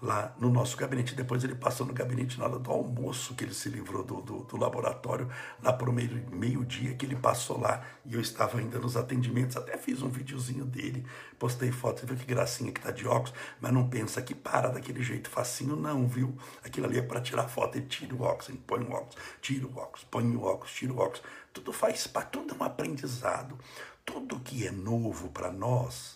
lá 0.00 0.34
no 0.38 0.50
nosso 0.50 0.76
gabinete. 0.76 1.14
Depois 1.14 1.42
ele 1.42 1.54
passou 1.54 1.86
no 1.86 1.92
gabinete 1.92 2.38
na 2.38 2.44
hora 2.44 2.58
do 2.58 2.70
almoço, 2.70 3.34
que 3.34 3.44
ele 3.44 3.54
se 3.54 3.68
livrou 3.68 4.04
do, 4.04 4.20
do, 4.20 4.38
do 4.44 4.56
laboratório, 4.56 5.28
lá 5.62 5.72
para 5.72 5.88
o 5.88 5.92
meio-dia 5.92 6.94
que 6.94 7.06
ele 7.06 7.16
passou 7.16 7.58
lá 7.58 7.82
e 8.04 8.14
eu 8.14 8.20
estava 8.20 8.58
ainda 8.58 8.78
nos 8.78 8.96
atendimentos. 8.96 9.56
Até 9.56 9.76
fiz 9.76 10.02
um 10.02 10.08
videozinho 10.08 10.64
dele, 10.64 11.04
postei 11.38 11.72
foto, 11.72 12.00
você 12.00 12.06
viu 12.06 12.16
que 12.16 12.26
gracinha 12.26 12.72
que 12.72 12.80
tá 12.80 12.90
de 12.90 13.06
óculos, 13.06 13.32
mas 13.60 13.72
não 13.72 13.88
pensa 13.88 14.20
que 14.22 14.34
para 14.34 14.68
daquele 14.68 15.02
jeito 15.02 15.30
facinho, 15.30 15.76
não, 15.76 16.06
viu? 16.06 16.36
Aquilo 16.64 16.86
ali 16.86 16.98
é 16.98 17.02
para 17.02 17.20
tirar 17.20 17.48
foto, 17.48 17.76
ele 17.76 17.86
tira 17.86 18.14
o 18.14 18.22
óculos, 18.22 18.48
ele 18.48 18.62
põe 18.66 18.80
o 18.80 18.92
óculos, 18.92 19.16
tira 19.40 19.66
o 19.66 19.76
óculos, 19.76 20.04
põe 20.10 20.36
o 20.36 20.42
óculos, 20.42 20.72
tira 20.72 20.92
o 20.92 20.98
óculos. 20.98 21.22
Tudo 21.52 21.72
faz 21.72 22.06
para 22.06 22.22
tudo 22.22 22.54
é 22.54 22.62
um 22.62 22.64
aprendizado. 22.64 23.58
Tudo 24.04 24.38
que 24.38 24.66
é 24.66 24.70
novo 24.70 25.30
para 25.30 25.50
nós 25.50 26.15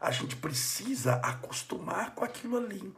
a 0.00 0.10
gente 0.10 0.36
precisa 0.36 1.14
acostumar 1.14 2.14
com 2.14 2.24
aquilo 2.24 2.56
ali. 2.56 2.94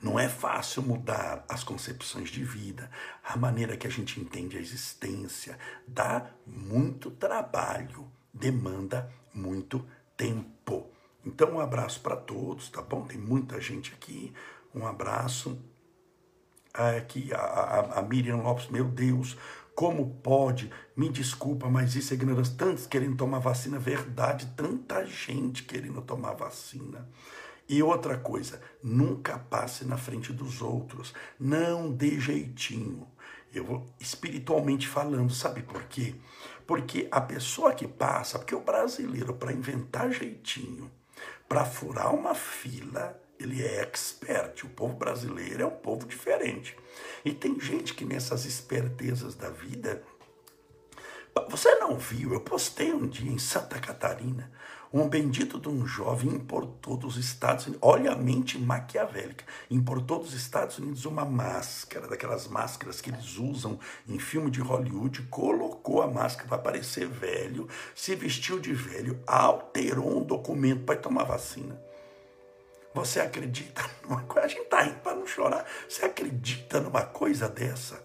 Não 0.00 0.18
é 0.18 0.28
fácil 0.28 0.82
mudar 0.82 1.44
as 1.48 1.64
concepções 1.64 2.28
de 2.28 2.44
vida, 2.44 2.90
a 3.22 3.36
maneira 3.36 3.76
que 3.76 3.86
a 3.86 3.90
gente 3.90 4.20
entende 4.20 4.56
a 4.56 4.60
existência. 4.60 5.58
Dá 5.88 6.26
muito 6.46 7.10
trabalho, 7.10 8.06
demanda 8.32 9.10
muito 9.32 9.82
tempo. 10.16 10.90
Então, 11.24 11.52
um 11.52 11.60
abraço 11.60 12.00
para 12.00 12.16
todos, 12.16 12.68
tá 12.68 12.82
bom? 12.82 13.06
Tem 13.06 13.16
muita 13.16 13.58
gente 13.60 13.94
aqui. 13.94 14.32
Um 14.74 14.86
abraço. 14.86 15.58
Aqui 16.74 17.32
a, 17.32 17.38
a, 17.38 17.98
a 18.00 18.02
Miriam 18.02 18.42
Lopes, 18.42 18.68
meu 18.68 18.84
Deus, 18.84 19.38
como 19.74 20.14
pode? 20.22 20.70
Me 20.96 21.08
desculpa, 21.08 21.68
mas 21.68 21.96
isso 21.96 22.12
é 22.12 22.16
ignorância. 22.16 22.54
Tantos 22.56 22.86
querendo 22.86 23.16
tomar 23.16 23.40
vacina, 23.40 23.78
verdade, 23.78 24.52
tanta 24.56 25.04
gente 25.04 25.64
querendo 25.64 26.00
tomar 26.00 26.34
vacina. 26.34 27.08
E 27.68 27.82
outra 27.82 28.16
coisa, 28.18 28.60
nunca 28.82 29.38
passe 29.38 29.84
na 29.84 29.96
frente 29.96 30.32
dos 30.32 30.62
outros. 30.62 31.12
Não 31.40 31.90
dê 31.90 32.20
jeitinho. 32.20 33.06
Eu 33.52 33.64
vou 33.64 33.86
espiritualmente 33.98 34.86
falando, 34.86 35.32
sabe 35.32 35.62
por 35.62 35.82
quê? 35.84 36.14
Porque 36.66 37.08
a 37.10 37.20
pessoa 37.20 37.74
que 37.74 37.88
passa, 37.88 38.38
porque 38.38 38.54
o 38.54 38.60
brasileiro, 38.60 39.34
para 39.34 39.52
inventar 39.52 40.10
jeitinho, 40.12 40.90
para 41.48 41.64
furar 41.64 42.14
uma 42.14 42.34
fila, 42.34 43.20
ele 43.38 43.62
é 43.62 43.82
expert. 43.82 44.64
O 44.64 44.68
povo 44.68 44.94
brasileiro 44.94 45.62
é 45.62 45.66
um 45.66 45.70
povo 45.70 46.06
diferente. 46.06 46.76
E 47.24 47.32
tem 47.32 47.58
gente 47.60 47.94
que 47.94 48.04
nessas 48.04 48.44
espertezas 48.44 49.34
da 49.34 49.50
vida. 49.50 50.02
Você 51.48 51.74
não 51.76 51.98
viu? 51.98 52.32
Eu 52.32 52.40
postei 52.40 52.92
um 52.92 53.08
dia 53.08 53.30
em 53.30 53.38
Santa 53.38 53.80
Catarina. 53.80 54.52
Um 54.96 55.08
bendito 55.08 55.58
de 55.58 55.68
um 55.68 55.84
jovem 55.84 56.30
importou 56.30 56.96
dos 56.96 57.16
Estados 57.16 57.66
Unidos, 57.66 57.82
olha 57.84 58.12
a 58.12 58.16
mente 58.16 58.56
maquiavélica, 58.56 59.44
importou 59.68 60.20
dos 60.20 60.32
Estados 60.34 60.78
Unidos 60.78 61.04
uma 61.04 61.24
máscara, 61.24 62.06
daquelas 62.06 62.46
máscaras 62.46 63.00
que 63.00 63.10
eles 63.10 63.36
usam 63.36 63.76
em 64.08 64.20
filme 64.20 64.52
de 64.52 64.60
Hollywood, 64.60 65.22
colocou 65.22 66.00
a 66.00 66.06
máscara 66.06 66.48
para 66.48 66.58
parecer 66.58 67.08
velho, 67.08 67.68
se 67.92 68.14
vestiu 68.14 68.60
de 68.60 68.72
velho, 68.72 69.18
alterou 69.26 70.16
um 70.16 70.22
documento 70.22 70.84
para 70.84 70.94
tomar 70.94 71.24
vacina. 71.24 71.76
Você 72.94 73.20
acredita 73.20 73.82
numa 74.08 74.22
coisa? 74.22 74.46
A 74.46 74.48
gente 74.48 74.62
está 74.62 74.86
indo 74.86 75.00
para 75.00 75.16
não 75.16 75.26
chorar. 75.26 75.66
Você 75.88 76.04
acredita 76.04 76.80
numa 76.80 77.02
coisa 77.02 77.48
dessa? 77.48 78.02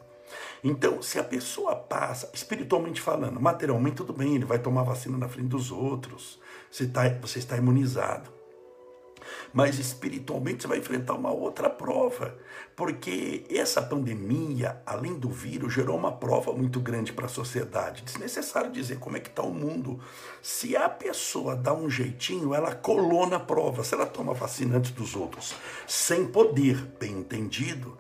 Então, 0.63 1.01
se 1.01 1.17
a 1.17 1.23
pessoa 1.23 1.75
passa, 1.75 2.29
espiritualmente 2.33 2.99
falando, 2.99 3.39
materialmente 3.39 3.97
tudo 3.97 4.11
bem, 4.11 4.35
ele 4.35 4.45
vai 4.45 4.59
tomar 4.59 4.83
vacina 4.83 5.17
na 5.17 5.29
frente 5.29 5.47
dos 5.47 5.71
outros, 5.71 6.37
você, 6.69 6.85
tá, 6.85 7.07
você 7.21 7.39
está 7.39 7.55
imunizado 7.55 8.38
mas 9.53 9.79
espiritualmente 9.79 10.63
você 10.63 10.67
vai 10.67 10.77
enfrentar 10.77 11.13
uma 11.13 11.31
outra 11.31 11.69
prova, 11.69 12.37
porque 12.75 13.45
essa 13.49 13.81
pandemia, 13.81 14.81
além 14.85 15.13
do 15.15 15.29
vírus, 15.29 15.73
gerou 15.73 15.97
uma 15.97 16.11
prova 16.11 16.53
muito 16.53 16.79
grande 16.79 17.13
para 17.13 17.25
a 17.25 17.29
sociedade. 17.29 18.03
Desnecessário 18.03 18.71
dizer 18.71 18.99
como 18.99 19.17
é 19.17 19.19
que 19.19 19.29
está 19.29 19.43
o 19.43 19.53
mundo. 19.53 19.99
Se 20.41 20.75
a 20.75 20.87
pessoa 20.87 21.55
dá 21.55 21.73
um 21.73 21.89
jeitinho, 21.89 22.53
ela 22.53 22.73
colou 22.73 23.27
na 23.27 23.39
prova. 23.39 23.83
Se 23.83 23.95
ela 23.95 24.05
toma 24.05 24.33
vacina 24.33 24.77
antes 24.77 24.91
dos 24.91 25.15
outros, 25.15 25.55
sem 25.87 26.25
poder, 26.25 26.77
bem 26.99 27.11
entendido, 27.19 27.97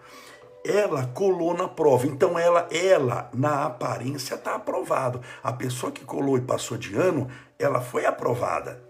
ela 0.63 1.07
colou 1.07 1.53
na 1.53 1.67
prova. 1.67 2.05
Então 2.07 2.37
ela, 2.37 2.67
ela 2.71 3.29
na 3.33 3.65
aparência 3.65 4.35
está 4.35 4.55
aprovado. 4.55 5.21
A 5.43 5.51
pessoa 5.53 5.91
que 5.91 6.05
colou 6.05 6.37
e 6.37 6.41
passou 6.41 6.77
de 6.77 6.95
ano, 6.95 7.29
ela 7.57 7.81
foi 7.81 8.05
aprovada. 8.05 8.83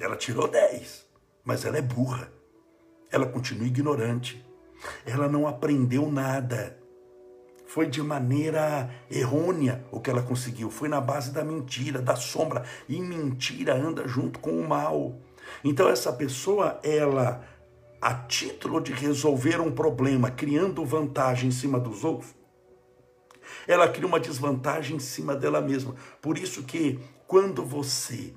Ela 0.00 0.16
tirou 0.16 0.48
10, 0.48 1.03
mas 1.44 1.64
ela 1.64 1.78
é 1.78 1.82
burra. 1.82 2.32
Ela 3.10 3.26
continua 3.26 3.66
ignorante. 3.66 4.44
Ela 5.04 5.28
não 5.28 5.46
aprendeu 5.46 6.10
nada. 6.10 6.78
Foi 7.66 7.86
de 7.86 8.02
maneira 8.02 8.90
errônea 9.10 9.84
o 9.90 10.00
que 10.00 10.10
ela 10.10 10.22
conseguiu. 10.22 10.70
Foi 10.70 10.88
na 10.88 11.00
base 11.00 11.32
da 11.32 11.44
mentira, 11.44 12.00
da 12.00 12.16
sombra. 12.16 12.64
E 12.88 13.00
mentira 13.00 13.74
anda 13.74 14.06
junto 14.06 14.38
com 14.38 14.52
o 14.52 14.68
mal. 14.68 15.18
Então 15.62 15.88
essa 15.88 16.12
pessoa, 16.12 16.80
ela 16.82 17.44
a 18.00 18.12
título 18.12 18.82
de 18.82 18.92
resolver 18.92 19.62
um 19.62 19.72
problema, 19.72 20.30
criando 20.30 20.84
vantagem 20.84 21.48
em 21.48 21.52
cima 21.52 21.80
dos 21.80 22.04
outros, 22.04 22.34
ela 23.66 23.88
cria 23.88 24.06
uma 24.06 24.20
desvantagem 24.20 24.96
em 24.96 25.00
cima 25.00 25.34
dela 25.34 25.62
mesma. 25.62 25.94
Por 26.20 26.36
isso 26.36 26.64
que 26.64 27.00
quando 27.26 27.64
você 27.64 28.34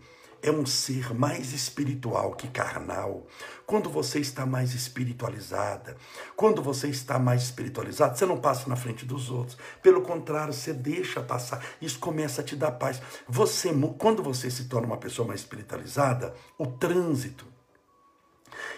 é 0.48 0.52
um 0.52 0.66
ser 0.66 1.14
mais 1.14 1.52
espiritual 1.52 2.34
que 2.34 2.48
carnal, 2.48 3.28
quando 3.66 3.90
você 3.90 4.20
está 4.20 4.46
mais 4.46 4.74
espiritualizada, 4.74 5.98
quando 6.36 6.62
você 6.62 6.88
está 6.88 7.20
mais 7.20 7.44
espiritualizado, 7.44 8.18
você 8.18 8.26
não 8.26 8.40
passa 8.40 8.70
na 8.70 8.76
frente 8.76 9.06
dos 9.06 9.30
outros. 9.30 9.58
Pelo 9.82 10.02
contrário, 10.02 10.54
você 10.54 10.74
deixa 10.74 11.22
passar. 11.22 11.64
Isso 11.82 12.00
começa 12.00 12.42
a 12.42 12.44
te 12.44 12.56
dar 12.56 12.72
paz. 12.72 13.02
Você, 13.28 13.72
quando 13.98 14.24
você 14.24 14.50
se 14.50 14.66
torna 14.66 14.88
uma 14.88 14.98
pessoa 14.98 15.28
mais 15.28 15.42
espiritualizada, 15.42 16.34
o 16.58 16.66
trânsito, 16.66 17.46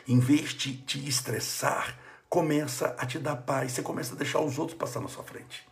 em 0.07 0.19
vez 0.19 0.49
de 0.55 0.75
te 0.75 1.07
estressar, 1.07 1.99
começa 2.27 2.95
a 2.97 3.05
te 3.05 3.19
dar 3.19 3.35
paz. 3.35 3.73
Você 3.73 3.83
começa 3.83 4.13
a 4.13 4.17
deixar 4.17 4.39
os 4.39 4.57
outros 4.57 4.77
passar 4.77 5.01
na 5.01 5.07
sua 5.07 5.23
frente. 5.23 5.68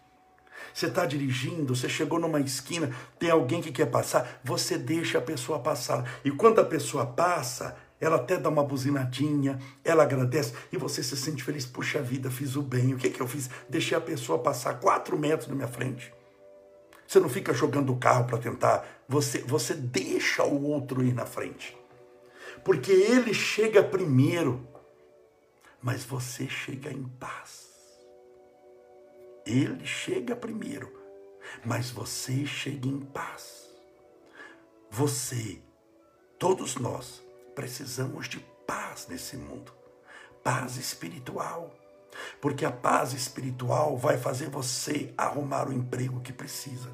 Você 0.77 0.85
está 0.85 1.05
dirigindo, 1.05 1.75
você 1.75 1.89
chegou 1.89 2.19
numa 2.19 2.39
esquina, 2.39 2.95
tem 3.17 3.31
alguém 3.31 3.61
que 3.61 3.71
quer 3.71 3.87
passar, 3.87 4.39
você 4.43 4.77
deixa 4.77 5.17
a 5.17 5.21
pessoa 5.21 5.57
passar. 5.57 6.19
E 6.23 6.29
quando 6.29 6.59
a 6.59 6.63
pessoa 6.63 7.03
passa, 7.03 7.75
ela 7.99 8.17
até 8.17 8.37
dá 8.37 8.47
uma 8.47 8.63
buzinadinha, 8.63 9.57
ela 9.83 10.03
agradece 10.03 10.53
e 10.71 10.77
você 10.77 11.01
se 11.01 11.17
sente 11.17 11.43
feliz. 11.43 11.65
Puxa 11.65 11.99
vida, 11.99 12.29
fiz 12.29 12.55
o 12.55 12.61
bem. 12.61 12.93
O 12.93 12.97
que, 12.97 13.09
que 13.09 13.19
eu 13.19 13.27
fiz? 13.27 13.49
Deixei 13.67 13.97
a 13.97 14.01
pessoa 14.01 14.37
passar 14.37 14.75
quatro 14.75 15.17
metros 15.17 15.47
na 15.47 15.55
minha 15.55 15.67
frente. 15.67 16.13
Você 17.07 17.19
não 17.19 17.29
fica 17.29 17.55
jogando 17.55 17.91
o 17.91 17.97
carro 17.97 18.25
para 18.25 18.37
tentar, 18.37 18.85
você, 19.09 19.39
você 19.39 19.73
deixa 19.73 20.43
o 20.43 20.63
outro 20.63 21.03
ir 21.03 21.13
na 21.13 21.25
frente 21.25 21.75
porque 22.63 22.91
ele 22.91 23.33
chega 23.33 23.81
primeiro, 23.81 24.67
mas 25.81 26.03
você 26.03 26.49
chega 26.49 26.91
em 26.91 27.03
paz. 27.03 27.66
Ele 29.47 29.85
chega 29.85 30.35
primeiro, 30.35 30.91
mas 31.63 31.89
você 31.89 32.45
chega 32.45 32.85
em 32.85 32.99
paz. 32.99 33.65
Você, 34.91 35.61
todos 36.37 36.75
nós, 36.75 37.23
precisamos 37.55 38.27
de 38.27 38.41
paz 38.67 39.07
nesse 39.07 39.37
mundo, 39.37 39.71
paz 40.43 40.75
espiritual. 40.75 41.73
Porque 42.41 42.65
a 42.65 42.71
paz 42.71 43.13
espiritual 43.13 43.97
vai 43.97 44.17
fazer 44.17 44.49
você 44.49 45.13
arrumar 45.17 45.69
o 45.69 45.73
emprego 45.73 46.19
que 46.19 46.33
precisa. 46.33 46.91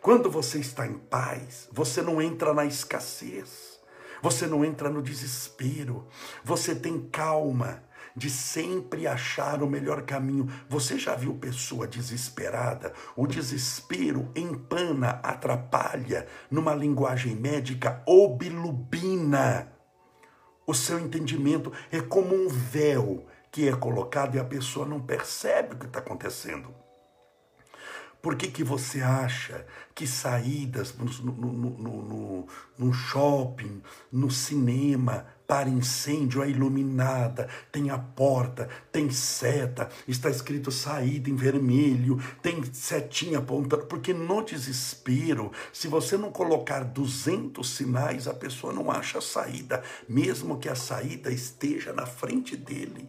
Quando 0.00 0.30
você 0.30 0.60
está 0.60 0.86
em 0.86 0.96
paz, 0.96 1.68
você 1.70 2.00
não 2.00 2.22
entra 2.22 2.54
na 2.54 2.64
escassez. 2.64 3.78
Você 4.22 4.46
não 4.46 4.64
entra 4.64 4.88
no 4.88 5.02
desespero. 5.02 6.08
Você 6.42 6.74
tem 6.74 7.06
calma 7.10 7.82
de 8.20 8.28
sempre 8.28 9.06
achar 9.06 9.62
o 9.62 9.66
melhor 9.66 10.02
caminho. 10.02 10.46
Você 10.68 10.98
já 10.98 11.16
viu 11.16 11.32
pessoa 11.36 11.88
desesperada? 11.88 12.92
O 13.16 13.26
desespero 13.26 14.30
empana, 14.36 15.20
atrapalha, 15.22 16.26
numa 16.50 16.74
linguagem 16.74 17.34
médica, 17.34 18.02
obilubina. 18.04 19.72
O 20.66 20.74
seu 20.74 21.00
entendimento 21.00 21.72
é 21.90 22.02
como 22.02 22.34
um 22.34 22.46
véu 22.46 23.26
que 23.50 23.66
é 23.66 23.72
colocado 23.74 24.36
e 24.36 24.38
a 24.38 24.44
pessoa 24.44 24.84
não 24.84 25.00
percebe 25.00 25.74
o 25.74 25.78
que 25.78 25.86
está 25.86 26.00
acontecendo. 26.00 26.74
Por 28.20 28.36
que, 28.36 28.48
que 28.48 28.62
você 28.62 29.00
acha 29.00 29.66
que 29.94 30.06
saídas 30.06 30.94
no, 30.94 31.06
no, 31.06 31.52
no, 31.52 32.46
no, 32.76 32.92
shopping, 32.92 33.82
no 34.12 34.30
cinema, 34.30 35.26
para 35.50 35.68
incêndio 35.68 36.44
é 36.44 36.48
iluminada, 36.48 37.48
tem 37.72 37.90
a 37.90 37.98
porta, 37.98 38.68
tem 38.92 39.10
seta, 39.10 39.88
está 40.06 40.30
escrito 40.30 40.70
saída 40.70 41.28
em 41.28 41.34
vermelho, 41.34 42.22
tem 42.40 42.62
setinha 42.72 43.38
apontando, 43.40 43.86
porque 43.86 44.14
no 44.14 44.42
desespero, 44.44 45.50
se 45.72 45.88
você 45.88 46.16
não 46.16 46.30
colocar 46.30 46.84
200 46.84 47.68
sinais, 47.68 48.28
a 48.28 48.32
pessoa 48.32 48.72
não 48.72 48.92
acha 48.92 49.18
a 49.18 49.20
saída, 49.20 49.82
mesmo 50.08 50.56
que 50.56 50.68
a 50.68 50.76
saída 50.76 51.32
esteja 51.32 51.92
na 51.92 52.06
frente 52.06 52.56
dele. 52.56 53.08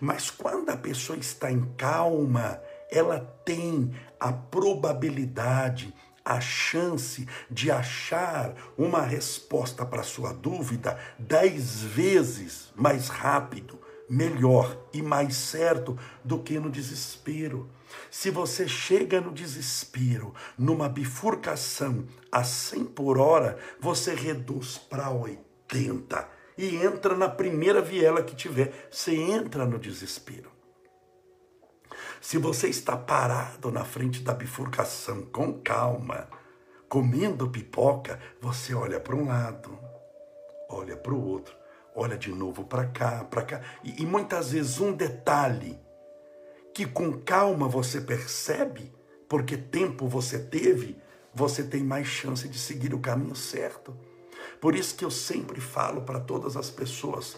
Mas 0.00 0.32
quando 0.32 0.68
a 0.70 0.76
pessoa 0.76 1.16
está 1.16 1.48
em 1.48 1.62
calma, 1.76 2.60
ela 2.90 3.20
tem 3.44 3.94
a 4.18 4.32
probabilidade, 4.32 5.94
a 6.24 6.40
chance 6.40 7.26
de 7.50 7.70
achar 7.70 8.54
uma 8.76 9.02
resposta 9.02 9.84
para 9.84 10.02
sua 10.02 10.32
dúvida 10.32 10.98
dez 11.18 11.82
vezes 11.82 12.72
mais 12.76 13.08
rápido, 13.08 13.78
melhor 14.08 14.76
e 14.92 15.00
mais 15.00 15.36
certo 15.36 15.98
do 16.22 16.38
que 16.38 16.58
no 16.58 16.70
desespero. 16.70 17.68
Se 18.10 18.30
você 18.30 18.68
chega 18.68 19.20
no 19.20 19.32
desespero, 19.32 20.34
numa 20.56 20.88
bifurcação 20.88 22.06
a 22.30 22.44
100 22.44 22.84
por 22.86 23.18
hora, 23.18 23.58
você 23.80 24.14
reduz 24.14 24.78
para 24.78 25.10
80 25.10 26.28
e 26.56 26.76
entra 26.76 27.16
na 27.16 27.28
primeira 27.28 27.80
viela 27.80 28.22
que 28.22 28.36
tiver. 28.36 28.88
Você 28.90 29.14
entra 29.14 29.64
no 29.64 29.78
desespero. 29.78 30.51
Se 32.22 32.38
você 32.38 32.68
está 32.68 32.96
parado 32.96 33.72
na 33.72 33.84
frente 33.84 34.22
da 34.22 34.32
bifurcação 34.32 35.22
com 35.22 35.54
calma, 35.54 36.28
comendo 36.88 37.50
pipoca, 37.50 38.16
você 38.40 38.72
olha 38.72 39.00
para 39.00 39.16
um 39.16 39.26
lado, 39.26 39.76
olha 40.70 40.96
para 40.96 41.12
o 41.12 41.20
outro, 41.20 41.52
olha 41.96 42.16
de 42.16 42.30
novo 42.30 42.62
para 42.62 42.86
cá, 42.86 43.24
para 43.24 43.42
cá. 43.42 43.60
E, 43.82 44.04
e 44.04 44.06
muitas 44.06 44.52
vezes 44.52 44.78
um 44.78 44.92
detalhe 44.92 45.76
que 46.72 46.86
com 46.86 47.12
calma 47.12 47.66
você 47.66 48.00
percebe, 48.00 48.94
porque 49.28 49.56
tempo 49.56 50.06
você 50.06 50.38
teve, 50.38 50.96
você 51.34 51.64
tem 51.64 51.82
mais 51.82 52.06
chance 52.06 52.48
de 52.48 52.56
seguir 52.56 52.94
o 52.94 53.00
caminho 53.00 53.34
certo. 53.34 53.96
Por 54.60 54.76
isso 54.76 54.94
que 54.94 55.04
eu 55.04 55.10
sempre 55.10 55.60
falo 55.60 56.02
para 56.02 56.20
todas 56.20 56.56
as 56.56 56.70
pessoas: 56.70 57.36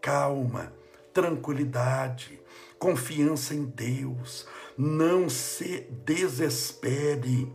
calma, 0.00 0.72
tranquilidade, 1.12 2.40
confiança 2.80 3.54
em 3.54 3.64
Deus. 3.64 4.46
Não 4.76 5.28
se 5.28 5.86
desespere. 6.04 7.54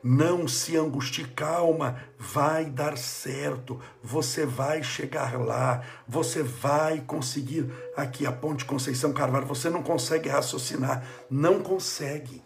Não 0.00 0.46
se 0.46 0.76
angustie, 0.76 1.24
calma, 1.24 2.00
vai 2.16 2.66
dar 2.66 2.96
certo, 2.96 3.80
você 4.00 4.46
vai 4.46 4.80
chegar 4.80 5.36
lá, 5.36 5.82
você 6.06 6.40
vai 6.40 7.00
conseguir. 7.00 7.68
Aqui 7.96 8.24
a 8.24 8.30
Ponte 8.30 8.64
Conceição 8.64 9.12
Carvalho, 9.12 9.44
você 9.44 9.68
não 9.68 9.82
consegue 9.82 10.28
raciocinar, 10.28 11.04
não 11.28 11.60
consegue. 11.60 12.44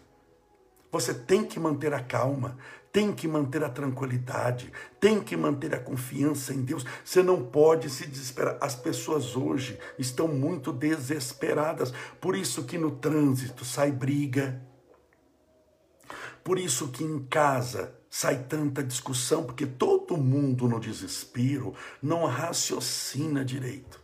Você 0.91 1.13
tem 1.13 1.45
que 1.45 1.59
manter 1.59 1.93
a 1.93 1.99
calma, 1.99 2.57
tem 2.93 3.11
que 3.11 3.27
manter 3.27 3.63
a 3.63 3.69
tranquilidade, 3.69 4.71
tem 4.99 5.19
que 5.19 5.35
manter 5.35 5.73
a 5.73 5.79
confiança 5.79 6.53
em 6.53 6.61
Deus. 6.61 6.85
Você 7.03 7.23
não 7.23 7.43
pode 7.43 7.89
se 7.89 8.05
desesperar. 8.05 8.55
As 8.61 8.75
pessoas 8.75 9.35
hoje 9.35 9.79
estão 9.97 10.27
muito 10.27 10.71
desesperadas. 10.71 11.91
Por 12.21 12.35
isso 12.35 12.65
que 12.65 12.77
no 12.77 12.91
trânsito 12.91 13.65
sai 13.65 13.91
briga. 13.91 14.61
Por 16.43 16.59
isso 16.59 16.89
que 16.89 17.03
em 17.03 17.23
casa 17.23 17.95
sai 18.11 18.43
tanta 18.43 18.83
discussão, 18.83 19.43
porque 19.43 19.65
todo 19.65 20.15
mundo 20.15 20.69
no 20.69 20.79
desespero 20.79 21.73
não 21.99 22.25
raciocina 22.25 23.43
direito. 23.43 23.99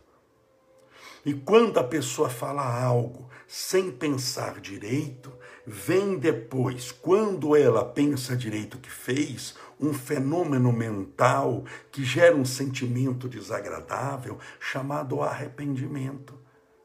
E 1.24 1.32
quando 1.32 1.78
a 1.78 1.84
pessoa 1.84 2.28
fala 2.28 2.62
algo 2.62 3.28
sem 3.46 3.92
pensar 3.92 4.58
direito, 4.58 5.32
vem 5.66 6.18
depois, 6.18 6.92
quando 6.92 7.56
ela 7.56 7.84
pensa 7.84 8.36
direito 8.36 8.74
o 8.76 8.80
que 8.80 8.90
fez, 8.90 9.54
um 9.80 9.94
fenômeno 9.94 10.72
mental 10.72 11.64
que 11.90 12.04
gera 12.04 12.36
um 12.36 12.44
sentimento 12.44 13.28
desagradável 13.28 14.38
chamado 14.58 15.22
arrependimento. 15.22 16.38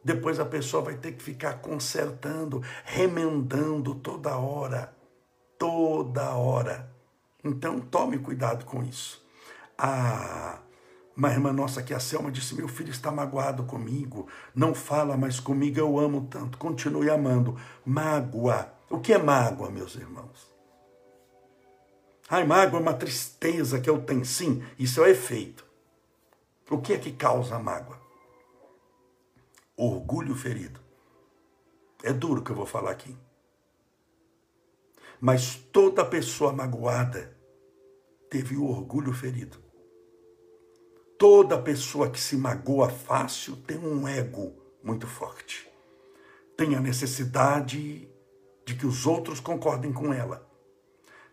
Depois 0.03 0.39
a 0.39 0.45
pessoa 0.45 0.83
vai 0.83 0.95
ter 0.95 1.13
que 1.13 1.23
ficar 1.23 1.55
consertando, 1.55 2.61
remendando 2.83 3.95
toda 3.95 4.38
hora, 4.38 4.95
toda 5.57 6.35
hora. 6.35 6.89
Então 7.43 7.79
tome 7.79 8.19
cuidado 8.19 8.65
com 8.65 8.83
isso. 8.83 9.25
Ah, 9.77 10.59
Uma 11.15 11.32
irmã 11.32 11.54
nossa 11.54 11.82
que 11.82 11.93
a 11.93 11.99
Selma 11.99 12.30
disse: 12.30 12.56
Meu 12.56 12.67
filho 12.67 12.91
está 12.91 13.10
magoado 13.10 13.63
comigo, 13.63 14.28
não 14.54 14.75
fala 14.75 15.15
mais 15.15 15.39
comigo, 15.39 15.80
eu 15.80 15.97
amo 15.97 16.28
tanto, 16.30 16.58
continue 16.58 17.10
amando. 17.10 17.58
Mágoa. 17.86 18.73
O 18.89 18.99
que 18.99 19.13
é 19.13 19.17
mágoa, 19.17 19.71
meus 19.71 19.95
irmãos? 19.95 20.54
Ai, 22.30 22.43
mágoa 22.43 22.80
é 22.80 22.82
uma 22.82 22.93
tristeza 22.93 23.80
que 23.80 23.89
eu 23.89 24.01
tenho. 24.01 24.25
Sim, 24.25 24.63
isso 24.78 24.99
é 24.99 25.04
o 25.04 25.08
efeito. 25.08 25.65
O 26.69 26.80
que 26.80 26.93
é 26.93 26.97
que 26.97 27.12
causa 27.12 27.60
mágoa? 27.60 27.99
Orgulho 29.78 30.36
ferido. 30.36 30.80
É 32.04 32.12
duro 32.12 32.43
que 32.43 32.51
eu 32.51 32.56
vou 32.56 32.65
falar 32.65 32.91
aqui. 32.91 33.15
Mas 35.19 35.56
toda 35.56 36.04
pessoa 36.04 36.51
magoada 36.51 37.36
teve 38.30 38.58
o 38.58 38.67
orgulho 38.67 39.13
ferido. 39.13 39.64
Toda 41.17 41.58
pessoa 41.58 42.10
que 42.10 42.19
se 42.19 42.36
magoa 42.36 42.89
fácil 42.89 43.56
tem 43.56 43.78
um 43.78 44.06
ego 44.06 44.54
muito 44.84 45.08
forte. 45.08 45.65
Tem 46.58 46.75
a 46.75 46.82
necessidade 46.82 48.10
de 48.65 48.75
que 48.75 48.86
os 48.86 49.06
outros 49.06 49.39
concordem 49.39 49.93
com 49.93 50.13
ela. 50.13 50.45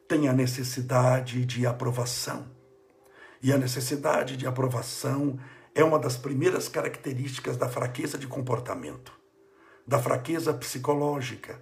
Tem 0.07 0.29
a 0.29 0.33
necessidade 0.33 1.45
de 1.45 1.67
aprovação. 1.67 2.47
E 3.43 3.53
a 3.53 3.59
necessidade 3.59 4.37
de 4.37 4.47
aprovação 4.47 5.37
é 5.75 5.83
uma 5.83 5.99
das 5.99 6.17
primeiras 6.17 6.69
características 6.69 7.57
da 7.57 7.69
fraqueza 7.69 8.17
de 8.17 8.29
comportamento, 8.29 9.13
da 9.85 9.99
fraqueza 9.99 10.55
psicológica. 10.55 11.61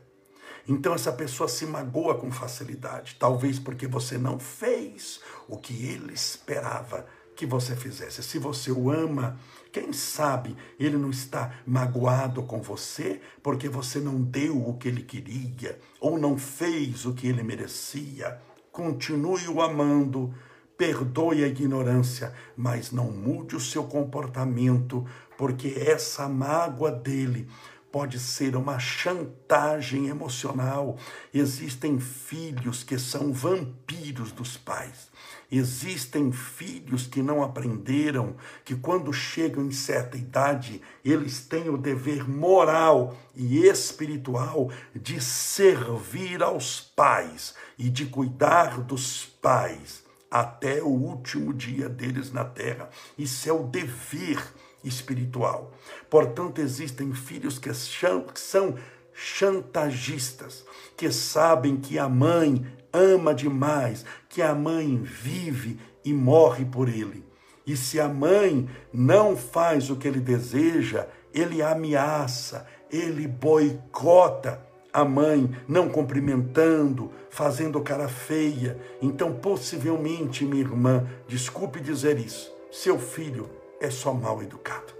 Então 0.68 0.92
essa 0.92 1.10
pessoa 1.10 1.48
se 1.48 1.64
magoa 1.64 2.18
com 2.18 2.30
facilidade, 2.30 3.16
talvez 3.18 3.58
porque 3.58 3.86
você 3.86 4.18
não 4.18 4.38
fez 4.38 5.22
o 5.48 5.56
que 5.56 5.86
ele 5.86 6.12
esperava 6.12 7.06
que 7.40 7.46
você 7.46 7.74
fizesse. 7.74 8.22
Se 8.22 8.38
você 8.38 8.70
o 8.70 8.90
ama, 8.90 9.38
quem 9.72 9.94
sabe 9.94 10.54
ele 10.78 10.98
não 10.98 11.08
está 11.08 11.54
magoado 11.66 12.42
com 12.42 12.60
você 12.60 13.18
porque 13.42 13.66
você 13.66 13.98
não 13.98 14.20
deu 14.20 14.68
o 14.68 14.76
que 14.76 14.88
ele 14.88 15.02
queria 15.02 15.78
ou 15.98 16.18
não 16.18 16.36
fez 16.36 17.06
o 17.06 17.14
que 17.14 17.26
ele 17.26 17.42
merecia. 17.42 18.38
Continue 18.70 19.48
o 19.48 19.62
amando, 19.62 20.34
perdoe 20.76 21.42
a 21.42 21.48
ignorância, 21.48 22.34
mas 22.54 22.92
não 22.92 23.10
mude 23.10 23.56
o 23.56 23.60
seu 23.60 23.84
comportamento, 23.84 25.06
porque 25.38 25.68
essa 25.78 26.28
mágoa 26.28 26.92
dele 26.92 27.48
pode 27.92 28.18
ser 28.18 28.56
uma 28.56 28.78
chantagem 28.78 30.08
emocional. 30.08 30.96
Existem 31.34 31.98
filhos 31.98 32.82
que 32.82 32.98
são 32.98 33.32
vampiros 33.32 34.32
dos 34.32 34.56
pais. 34.56 35.08
Existem 35.50 36.30
filhos 36.30 37.06
que 37.06 37.22
não 37.22 37.42
aprenderam 37.42 38.36
que 38.64 38.76
quando 38.76 39.12
chegam 39.12 39.66
em 39.66 39.72
certa 39.72 40.16
idade, 40.16 40.80
eles 41.04 41.40
têm 41.40 41.68
o 41.68 41.76
dever 41.76 42.28
moral 42.28 43.16
e 43.34 43.66
espiritual 43.66 44.70
de 44.94 45.20
servir 45.20 46.42
aos 46.42 46.80
pais 46.80 47.54
e 47.76 47.90
de 47.90 48.06
cuidar 48.06 48.80
dos 48.80 49.24
pais 49.24 50.04
até 50.30 50.80
o 50.80 50.88
último 50.88 51.52
dia 51.52 51.88
deles 51.88 52.30
na 52.30 52.44
terra. 52.44 52.88
Isso 53.18 53.48
é 53.48 53.52
o 53.52 53.64
dever 53.64 54.40
espiritual. 54.82 55.72
Portanto, 56.08 56.60
existem 56.60 57.12
filhos 57.12 57.58
que 57.58 57.72
são 57.74 58.74
chantagistas, 59.14 60.64
que 60.96 61.10
sabem 61.12 61.76
que 61.76 61.98
a 61.98 62.08
mãe 62.08 62.66
ama 62.92 63.34
demais, 63.34 64.04
que 64.28 64.42
a 64.42 64.54
mãe 64.54 64.96
vive 65.02 65.78
e 66.04 66.12
morre 66.12 66.64
por 66.64 66.88
ele. 66.88 67.24
E 67.66 67.76
se 67.76 68.00
a 68.00 68.08
mãe 68.08 68.68
não 68.92 69.36
faz 69.36 69.90
o 69.90 69.96
que 69.96 70.08
ele 70.08 70.20
deseja, 70.20 71.06
ele 71.32 71.62
ameaça, 71.62 72.66
ele 72.90 73.28
boicota 73.28 74.60
a 74.92 75.04
mãe, 75.04 75.54
não 75.68 75.88
cumprimentando, 75.88 77.12
fazendo 77.30 77.80
cara 77.80 78.08
feia. 78.08 78.76
Então, 79.00 79.32
possivelmente, 79.34 80.44
minha 80.44 80.62
irmã, 80.62 81.06
desculpe 81.28 81.78
dizer 81.78 82.18
isso, 82.18 82.52
seu 82.72 82.98
filho 82.98 83.59
é 83.80 83.90
só 83.90 84.12
mal 84.12 84.42
educado. 84.42 84.92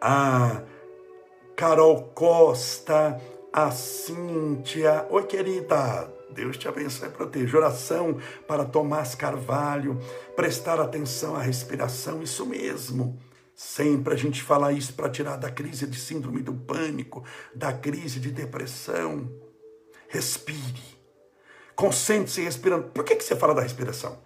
A 0.00 0.62
Carol 1.54 2.02
Costa, 2.14 3.20
a 3.52 3.70
Cíntia. 3.70 5.06
Oi, 5.10 5.24
querida. 5.24 6.12
Deus 6.30 6.56
te 6.56 6.68
abençoe 6.68 7.08
e 7.08 7.12
proteja. 7.12 7.56
Oração 7.56 8.18
para 8.46 8.64
Tomás 8.64 9.14
Carvalho. 9.14 9.98
Prestar 10.34 10.80
atenção 10.80 11.36
à 11.36 11.40
respiração. 11.40 12.22
Isso 12.22 12.44
mesmo. 12.44 13.18
Sempre 13.54 14.12
a 14.12 14.16
gente 14.16 14.42
fala 14.42 14.72
isso 14.72 14.92
para 14.92 15.08
tirar 15.08 15.36
da 15.36 15.50
crise 15.50 15.86
de 15.86 15.98
síndrome 15.98 16.42
do 16.42 16.52
pânico, 16.52 17.24
da 17.54 17.72
crise 17.72 18.20
de 18.20 18.30
depressão. 18.30 19.30
Respire. 20.08 20.96
Concentre-se 21.74 22.42
respirando. 22.42 22.88
Por 22.88 23.02
que, 23.02 23.16
que 23.16 23.24
você 23.24 23.34
fala 23.34 23.54
da 23.54 23.62
respiração? 23.62 24.25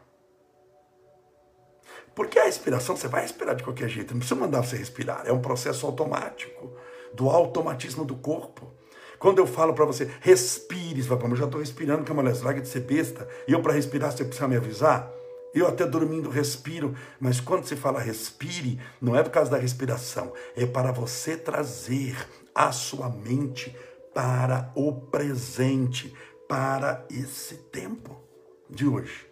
Porque 2.21 2.39
a 2.39 2.45
respiração, 2.45 2.95
você 2.95 3.09
vai 3.09 3.23
respirar 3.23 3.57
de 3.57 3.65
qualquer 3.65 3.89
jeito, 3.89 4.13
não 4.13 4.19
precisa 4.19 4.39
mandar 4.39 4.63
você 4.63 4.77
respirar, 4.77 5.23
é 5.25 5.33
um 5.33 5.41
processo 5.41 5.87
automático, 5.87 6.71
do 7.15 7.31
automatismo 7.31 8.05
do 8.05 8.15
corpo. 8.15 8.71
Quando 9.19 9.39
eu 9.39 9.47
falo 9.47 9.73
para 9.73 9.87
você, 9.87 10.07
respire, 10.21 11.03
você 11.03 11.09
vai 11.09 11.17
falar, 11.17 11.31
eu 11.31 11.37
já 11.37 11.45
estou 11.47 11.61
respirando, 11.61 12.05
que 12.05 12.11
é 12.11 12.13
uma 12.13 12.23
larga 12.23 12.61
de 12.61 12.69
ser 12.69 12.81
besta, 12.81 13.27
e 13.49 13.53
eu 13.53 13.63
para 13.63 13.73
respirar 13.73 14.13
você 14.13 14.23
precisa 14.23 14.47
me 14.47 14.55
avisar? 14.55 15.11
Eu 15.55 15.67
até 15.67 15.87
dormindo 15.87 16.29
respiro, 16.29 16.95
mas 17.19 17.41
quando 17.41 17.65
se 17.65 17.75
fala 17.75 17.99
respire, 17.99 18.79
não 19.01 19.17
é 19.17 19.23
por 19.23 19.31
causa 19.31 19.53
da 19.53 19.57
respiração, 19.57 20.35
é 20.55 20.67
para 20.67 20.93
você 20.93 21.39
trazer 21.39 22.15
a 22.55 22.71
sua 22.71 23.09
mente 23.09 23.75
para 24.13 24.71
o 24.75 24.93
presente, 24.93 26.15
para 26.47 27.03
esse 27.09 27.55
tempo 27.55 28.21
de 28.69 28.87
hoje 28.87 29.30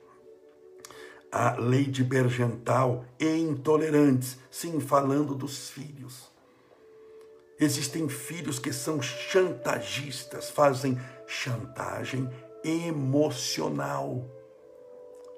a 1.30 1.56
lei 1.56 1.84
de 1.84 2.02
Bergental 2.02 3.04
e 3.18 3.26
intolerantes, 3.36 4.38
sim, 4.50 4.80
falando 4.80 5.34
dos 5.34 5.70
filhos. 5.70 6.30
Existem 7.60 8.08
filhos 8.08 8.58
que 8.58 8.72
são 8.72 9.02
chantagistas, 9.02 10.48
fazem 10.48 10.98
chantagem 11.26 12.28
emocional. 12.64 14.24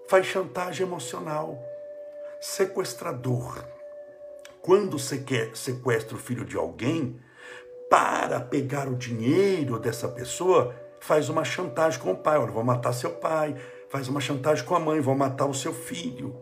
Faz 0.09 0.26
chantagem 0.26 0.87
emocional. 0.87 1.59
Sequestrador. 2.40 3.64
Quando 4.61 4.98
você 4.98 5.18
quer 5.18 5.57
sequestra 5.57 6.14
o 6.14 6.20
filho 6.20 6.44
de 6.44 6.57
alguém, 6.57 7.18
para 7.88 8.38
pegar 8.38 8.87
o 8.87 8.94
dinheiro 8.94 9.79
dessa 9.79 10.07
pessoa, 10.07 10.74
faz 11.00 11.29
uma 11.29 11.44
chantagem 11.44 12.00
com 12.00 12.12
o 12.12 12.16
pai. 12.16 12.38
Olha, 12.38 12.53
vou 12.53 12.62
matar 12.62 12.92
seu 12.92 13.11
pai, 13.11 13.57
faz 13.90 14.07
uma 14.09 14.20
chantagem 14.20 14.64
com 14.64 14.74
a 14.74 14.81
mãe, 14.81 15.00
vão 15.00 15.16
matar 15.16 15.46
o 15.46 15.55
seu 15.55 15.74
filho. 15.74 16.35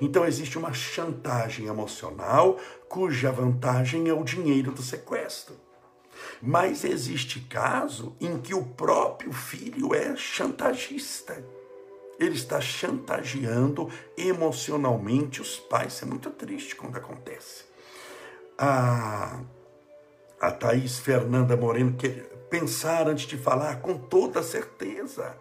Então 0.00 0.24
existe 0.24 0.56
uma 0.56 0.72
chantagem 0.72 1.66
emocional 1.66 2.56
cuja 2.88 3.30
vantagem 3.30 4.08
é 4.08 4.14
o 4.14 4.24
dinheiro 4.24 4.70
do 4.70 4.80
sequestro. 4.80 5.56
Mas 6.40 6.84
existe 6.84 7.40
caso 7.40 8.16
em 8.20 8.38
que 8.38 8.54
o 8.54 8.64
próprio 8.64 9.32
filho 9.32 9.92
é 9.92 10.16
chantagista. 10.16 11.44
Ele 12.18 12.36
está 12.36 12.60
chantageando 12.60 13.90
emocionalmente 14.16 15.42
os 15.42 15.58
pais. 15.58 15.94
Isso 15.94 16.04
é 16.04 16.08
muito 16.08 16.30
triste 16.30 16.76
quando 16.76 16.96
acontece. 16.96 17.64
A, 18.56 19.40
a 20.40 20.50
Thaís 20.52 21.00
Fernanda 21.00 21.56
Moreno 21.56 21.96
quer 21.96 22.28
pensar 22.48 23.08
antes 23.08 23.26
de 23.26 23.36
falar 23.36 23.80
com 23.80 23.98
toda 23.98 24.44
certeza 24.44 25.36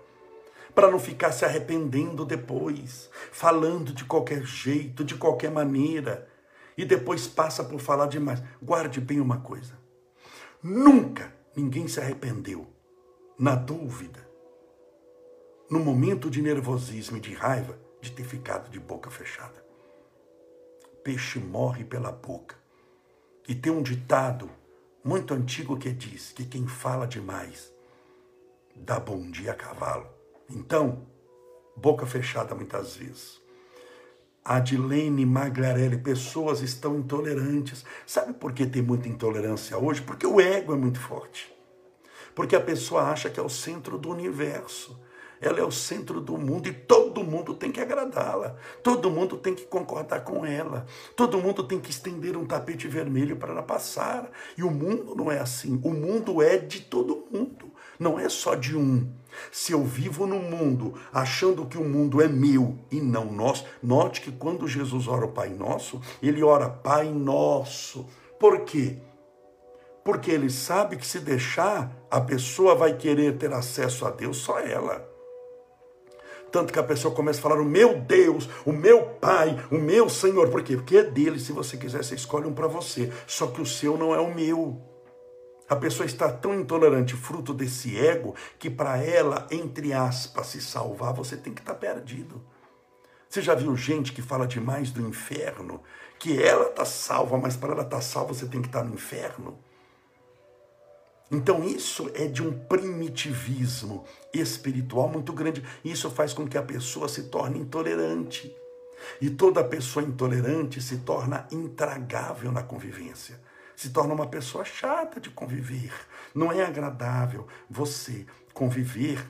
para 0.74 0.90
não 0.90 1.00
ficar 1.00 1.32
se 1.32 1.46
arrependendo 1.46 2.26
depois, 2.26 3.10
falando 3.32 3.94
de 3.94 4.06
qualquer 4.06 4.44
jeito, 4.44 5.04
de 5.04 5.16
qualquer 5.16 5.52
maneira, 5.52 6.28
e 6.78 6.84
depois 6.84 7.28
passa 7.28 7.64
por 7.64 7.80
falar 7.80 8.08
demais. 8.08 8.42
Guarde 8.62 9.00
bem 9.00 9.20
uma 9.20 9.40
coisa: 9.40 9.78
nunca 10.62 11.34
ninguém 11.56 11.88
se 11.88 12.00
arrependeu, 12.00 12.68
na 13.38 13.56
dúvida, 13.56 14.28
no 15.70 15.80
momento 15.80 16.30
de 16.30 16.42
nervosismo 16.42 17.18
e 17.18 17.22
de 17.22 17.34
raiva, 17.34 17.78
de 18.02 18.12
ter 18.12 18.24
ficado 18.24 18.70
de 18.70 18.80
boca 18.80 19.10
fechada. 19.10 19.64
Peixe 21.04 21.40
morre 21.40 21.84
pela 21.84 22.12
boca. 22.12 22.56
E 23.48 23.54
tem 23.54 23.72
um 23.72 23.82
ditado 23.82 24.50
muito 25.04 25.34
antigo 25.34 25.78
que 25.78 25.92
diz 25.92 26.32
que 26.32 26.46
quem 26.46 26.66
fala 26.66 27.06
demais 27.06 27.74
dá 28.76 29.00
bom 29.00 29.30
dia 29.30 29.52
a 29.52 29.56
cavalo. 29.56 30.12
Então, 30.50 31.06
boca 31.76 32.06
fechada 32.06 32.54
muitas 32.54 32.96
vezes. 32.96 33.42
Adilene 34.46 35.26
Maglarelli, 35.26 35.98
pessoas 35.98 36.62
estão 36.62 36.98
intolerantes. 36.98 37.86
Sabe 38.06 38.34
por 38.34 38.52
que 38.52 38.66
tem 38.66 38.82
muita 38.82 39.08
intolerância 39.08 39.78
hoje? 39.78 40.02
Porque 40.02 40.28
o 40.28 40.42
ego 40.42 40.74
é 40.74 40.78
muito 40.78 41.00
forte. 41.00 41.54
Porque 42.36 42.56
a 42.56 42.62
pessoa 42.62 43.04
acha 43.04 43.30
que 43.30 43.40
é 43.40 43.44
o 43.44 43.50
centro 43.50 43.98
do 43.98 44.10
universo. 44.10 45.00
ela 45.46 45.60
é 45.60 45.64
o 45.64 45.72
centro 45.72 46.22
do 46.22 46.38
mundo 46.38 46.68
e 46.68 46.74
todo 46.74 47.24
mundo 47.24 47.54
tem 47.54 47.72
que 47.72 47.82
agradá-la, 47.82 48.56
todo 48.82 49.12
mundo 49.12 49.38
tem 49.38 49.54
que 49.54 49.66
concordar 49.66 50.24
com 50.24 50.46
ela, 50.46 50.86
todo 51.18 51.38
mundo 51.38 51.64
tem 51.66 51.82
que 51.82 51.90
estender 51.90 52.38
um 52.38 52.46
tapete 52.46 52.88
vermelho 52.88 53.36
para 53.36 53.52
ela 53.52 53.62
passar. 53.62 54.32
E 54.58 54.64
o 54.64 54.72
mundo 54.72 55.14
não 55.16 55.30
é 55.32 55.40
assim, 55.40 55.80
o 55.84 55.94
mundo 55.94 56.42
é 56.42 56.58
de 56.58 56.80
todo 56.82 57.28
mundo, 57.30 57.72
não 58.00 58.18
é 58.18 58.30
só 58.30 58.56
de 58.56 58.76
um. 58.78 59.12
Se 59.52 59.72
eu 59.72 59.84
vivo 59.84 60.26
no 60.26 60.39
mundo 60.39 60.93
achando 61.12 61.65
que 61.65 61.78
o 61.78 61.84
mundo 61.84 62.22
é 62.22 62.28
meu 62.28 62.78
e 62.91 63.00
não 63.00 63.32
nosso, 63.32 63.65
note 63.82 64.22
que 64.22 64.32
quando 64.32 64.67
Jesus 64.67 65.08
ora 65.08 65.26
o 65.26 65.32
Pai 65.32 65.50
Nosso, 65.50 66.02
ele 66.22 66.43
ora 66.43 66.69
Pai 66.69 67.10
Nosso. 67.10 68.08
Por 68.39 68.62
quê? 68.62 68.98
Porque 70.04 70.32
ele 70.32 70.50
sabe 70.50 70.98
que 70.98 71.08
se 71.08 71.19
deixar, 71.19 71.91
a 72.12 72.19
pessoa 72.19 72.76
vai 72.76 72.98
querer 72.98 73.38
ter 73.38 73.54
acesso 73.54 74.06
a 74.06 74.10
Deus, 74.10 74.38
só 74.38 74.60
ela. 74.60 75.13
Tanto 76.52 76.72
que 76.72 76.78
a 76.78 76.84
pessoa 76.84 77.15
começa 77.15 77.39
a 77.39 77.41
falar: 77.41 77.60
o 77.60 77.65
meu 77.65 78.00
Deus, 78.00 78.48
o 78.63 78.72
meu 78.72 79.06
Pai, 79.19 79.58
o 79.72 79.78
meu 79.80 80.08
Senhor. 80.08 80.50
Por 80.50 80.62
quê? 80.62 80.76
Porque 80.76 80.98
é 80.98 81.04
dele. 81.04 81.39
Se 81.39 81.52
você 81.52 81.78
quiser, 81.78 82.04
você 82.04 82.13
escolhe 82.13 82.46
um 82.46 82.54
para 82.54 82.67
você. 82.67 83.12
Só 83.26 83.48
que 83.48 83.60
o 83.60 83.65
seu 83.65 83.98
não 83.98 84.13
é 84.13 84.19
o 84.19 84.34
meu. 84.34 84.93
A 85.69 85.76
pessoa 85.76 86.06
está 86.06 86.32
tão 86.32 86.54
intolerante, 86.60 87.15
fruto 87.15 87.54
desse 87.54 87.97
ego, 87.97 88.36
que 88.60 88.69
para 88.69 88.97
ela, 88.97 89.47
entre 89.49 89.93
aspas, 89.93 90.47
se 90.47 90.62
salvar, 90.62 91.13
você 91.13 91.38
tem 91.38 91.54
que 91.54 91.62
estar 91.62 91.73
tá 91.73 91.80
perdido. 91.80 92.41
Você 93.30 93.41
já 93.41 93.56
viu 93.56 93.76
gente 93.76 94.12
que 94.12 94.21
fala 94.21 94.45
demais 94.45 94.91
do 94.91 95.02
inferno? 95.02 95.82
Que 96.19 96.41
ela 96.41 96.69
está 96.69 96.86
salva, 96.86 97.38
mas 97.38 97.56
para 97.56 97.71
ela 97.71 97.84
estar 97.84 97.97
tá 97.97 98.02
salva, 98.02 98.34
você 98.34 98.45
tem 98.45 98.62
que 98.62 98.67
estar 98.67 98.82
tá 98.82 98.86
no 98.86 98.93
inferno? 98.93 99.58
Então, 101.32 101.63
isso 101.63 102.12
é 102.13 102.28
de 102.28 102.43
um 102.43 102.52
primitivismo 102.52 104.06
espiritual 104.32 105.10
muito 105.10 105.34
grande. 105.34 105.63
Isso 105.84 106.12
faz 106.12 106.32
com 106.32 106.47
que 106.47 106.58
a 106.58 106.62
pessoa 106.62 107.10
se 107.10 107.23
torne 107.23 107.60
intolerante. 107.60 108.56
E 109.19 109.30
toda 109.30 109.63
pessoa 109.63 110.06
intolerante 110.06 110.80
se 110.80 110.97
torna 110.97 111.47
intragável 111.52 112.52
na 112.52 112.62
convivência. 112.62 113.39
Se 113.76 113.90
torna 113.90 114.14
uma 114.14 114.28
pessoa 114.28 114.64
chata 114.64 115.20
de 115.20 115.30
conviver. 115.30 115.94
Não 116.34 116.52
é 116.52 116.64
agradável 116.64 117.48
você 117.70 118.26
conviver 118.54 119.28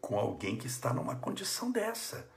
com 0.00 0.18
alguém 0.18 0.56
que 0.56 0.66
está 0.66 0.92
numa 0.92 1.16
condição 1.16 1.70
dessa. 1.70 2.28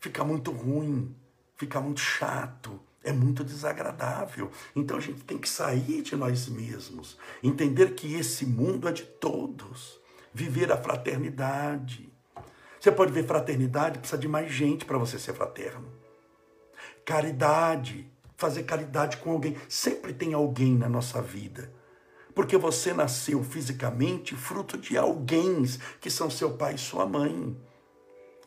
Fica 0.00 0.24
muito 0.24 0.50
ruim, 0.50 1.16
fica 1.56 1.80
muito 1.80 2.00
chato 2.00 2.80
é 3.04 3.12
muito 3.12 3.42
desagradável. 3.44 4.50
Então 4.74 4.96
a 4.96 5.00
gente 5.00 5.24
tem 5.24 5.38
que 5.38 5.48
sair 5.48 6.02
de 6.02 6.16
nós 6.16 6.48
mesmos, 6.48 7.18
entender 7.42 7.94
que 7.94 8.14
esse 8.14 8.46
mundo 8.46 8.88
é 8.88 8.92
de 8.92 9.02
todos, 9.02 10.00
viver 10.32 10.70
a 10.72 10.76
fraternidade. 10.76 12.12
Você 12.80 12.90
pode 12.90 13.12
ver 13.12 13.26
fraternidade, 13.26 13.98
precisa 13.98 14.20
de 14.20 14.28
mais 14.28 14.52
gente 14.52 14.84
para 14.84 14.98
você 14.98 15.18
ser 15.18 15.34
fraterno. 15.34 15.92
Caridade, 17.04 18.11
fazer 18.42 18.64
caridade 18.64 19.18
com 19.18 19.30
alguém. 19.30 19.56
Sempre 19.68 20.12
tem 20.12 20.34
alguém 20.34 20.76
na 20.76 20.88
nossa 20.88 21.22
vida. 21.22 21.72
Porque 22.34 22.56
você 22.56 22.92
nasceu 22.92 23.42
fisicamente 23.44 24.34
fruto 24.34 24.76
de 24.76 24.98
alguém 24.98 25.64
que 26.00 26.10
são 26.10 26.28
seu 26.28 26.52
pai 26.56 26.74
e 26.74 26.78
sua 26.78 27.06
mãe. 27.06 27.56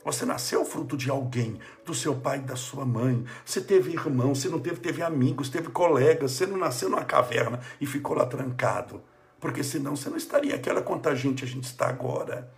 Você 0.04 0.26
nasceu 0.26 0.66
fruto 0.66 0.98
de 0.98 1.10
alguém, 1.10 1.60
do 1.84 1.94
seu 1.94 2.16
pai 2.16 2.38
e 2.38 2.42
da 2.42 2.56
sua 2.56 2.86
mãe. 2.86 3.26
Você 3.44 3.62
teve 3.62 3.94
irmão, 3.94 4.36
você 4.36 4.50
não 4.50 4.60
teve, 4.60 4.80
teve 4.80 5.02
amigos, 5.02 5.50
teve 5.50 5.70
colegas. 5.70 6.32
Você 6.32 6.46
não 6.46 6.58
nasceu 6.58 6.90
numa 6.90 7.06
caverna 7.06 7.60
e 7.80 7.86
ficou 7.86 8.16
lá 8.16 8.26
trancado. 8.26 9.02
Porque 9.40 9.64
senão 9.64 9.96
você 9.96 10.10
não 10.10 10.18
estaria 10.18 10.56
aquela 10.56 10.82
quanta 10.82 11.16
gente 11.16 11.44
a 11.44 11.48
gente 11.48 11.64
está 11.64 11.88
agora. 11.88 12.52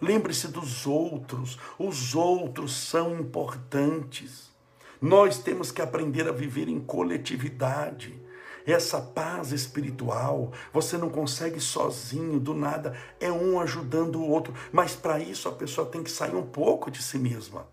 Lembre-se 0.00 0.48
dos 0.48 0.86
outros. 0.86 1.58
Os 1.78 2.14
outros 2.14 2.72
são 2.74 3.20
importantes. 3.20 4.53
Nós 5.00 5.38
temos 5.38 5.70
que 5.70 5.82
aprender 5.82 6.28
a 6.28 6.32
viver 6.32 6.68
em 6.68 6.80
coletividade 6.80 8.24
essa 8.66 9.00
paz 9.00 9.52
espiritual. 9.52 10.52
Você 10.72 10.96
não 10.96 11.10
consegue 11.10 11.60
sozinho, 11.60 12.40
do 12.40 12.54
nada, 12.54 12.96
é 13.20 13.30
um 13.30 13.60
ajudando 13.60 14.16
o 14.16 14.28
outro. 14.28 14.54
Mas 14.72 14.94
para 14.94 15.18
isso 15.18 15.48
a 15.48 15.52
pessoa 15.52 15.86
tem 15.86 16.02
que 16.02 16.10
sair 16.10 16.34
um 16.34 16.46
pouco 16.46 16.90
de 16.90 17.02
si 17.02 17.18
mesma. 17.18 17.66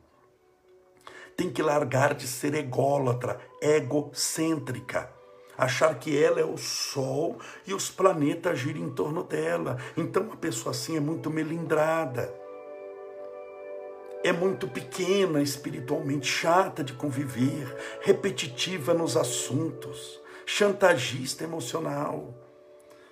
Tem 1.36 1.50
que 1.50 1.64
largar 1.64 2.14
de 2.14 2.28
ser 2.28 2.54
ególatra, 2.54 3.40
egocêntrica. 3.62 5.10
Achar 5.58 5.98
que 5.98 6.22
ela 6.22 6.40
é 6.40 6.46
o 6.46 6.58
Sol 6.58 7.38
e 7.66 7.74
os 7.74 7.90
planetas 7.90 8.60
giram 8.60 8.82
em 8.82 8.90
torno 8.90 9.24
dela. 9.24 9.78
Então, 9.96 10.24
uma 10.24 10.36
pessoa 10.36 10.72
assim 10.72 10.98
é 10.98 11.00
muito 11.00 11.30
melindrada 11.30 12.41
é 14.24 14.32
muito 14.32 14.68
pequena 14.68 15.42
espiritualmente, 15.42 16.28
chata 16.28 16.84
de 16.84 16.94
conviver, 16.94 17.76
repetitiva 18.02 18.94
nos 18.94 19.18
assuntos 19.18 20.22
chantagista 20.46 21.44
emocional. 21.44 22.38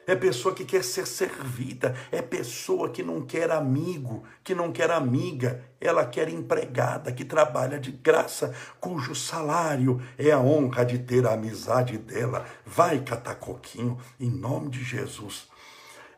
É 0.05 0.15
pessoa 0.15 0.55
que 0.55 0.65
quer 0.65 0.83
ser 0.83 1.05
servida, 1.05 1.95
é 2.11 2.19
pessoa 2.19 2.89
que 2.89 3.03
não 3.03 3.21
quer 3.21 3.51
amigo, 3.51 4.23
que 4.43 4.55
não 4.55 4.71
quer 4.71 4.89
amiga, 4.89 5.63
ela 5.79 6.03
quer 6.03 6.29
empregada 6.29 7.11
que 7.11 7.23
trabalha 7.23 7.79
de 7.79 7.91
graça, 7.91 8.53
cujo 8.79 9.13
salário 9.13 10.01
é 10.17 10.31
a 10.31 10.39
honra 10.39 10.83
de 10.83 10.97
ter 10.97 11.27
a 11.27 11.33
amizade 11.33 11.97
dela. 11.97 12.43
Vai 12.65 12.99
catar 13.01 13.35
coquinho, 13.35 13.99
em 14.19 14.31
nome 14.31 14.69
de 14.69 14.83
Jesus. 14.83 15.47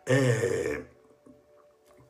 É, 0.05 0.81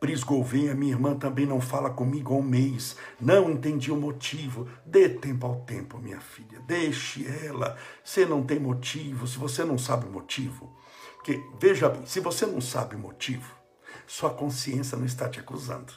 Pris 0.01 0.23
Gouveia, 0.23 0.73
minha 0.73 0.93
irmã, 0.93 1.15
também 1.15 1.45
não 1.45 1.61
fala 1.61 1.91
comigo 1.91 2.33
há 2.33 2.37
um 2.37 2.41
mês. 2.41 2.97
Não 3.19 3.51
entendi 3.51 3.91
o 3.91 3.95
motivo. 3.95 4.67
Dê 4.83 5.07
tempo 5.07 5.45
ao 5.45 5.57
tempo, 5.57 5.99
minha 5.99 6.19
filha. 6.19 6.59
Deixe 6.61 7.23
ela. 7.45 7.77
Você 8.03 8.25
não 8.25 8.43
tem 8.43 8.59
motivo. 8.59 9.27
Se 9.27 9.37
você 9.37 9.63
não 9.63 9.77
sabe 9.77 10.07
o 10.07 10.11
motivo. 10.11 10.75
Porque, 11.13 11.39
veja 11.59 11.87
bem, 11.87 12.03
se 12.07 12.19
você 12.19 12.47
não 12.47 12.59
sabe 12.59 12.95
o 12.95 12.99
motivo, 12.99 13.55
sua 14.07 14.31
consciência 14.31 14.97
não 14.97 15.05
está 15.05 15.29
te 15.29 15.39
acusando. 15.39 15.93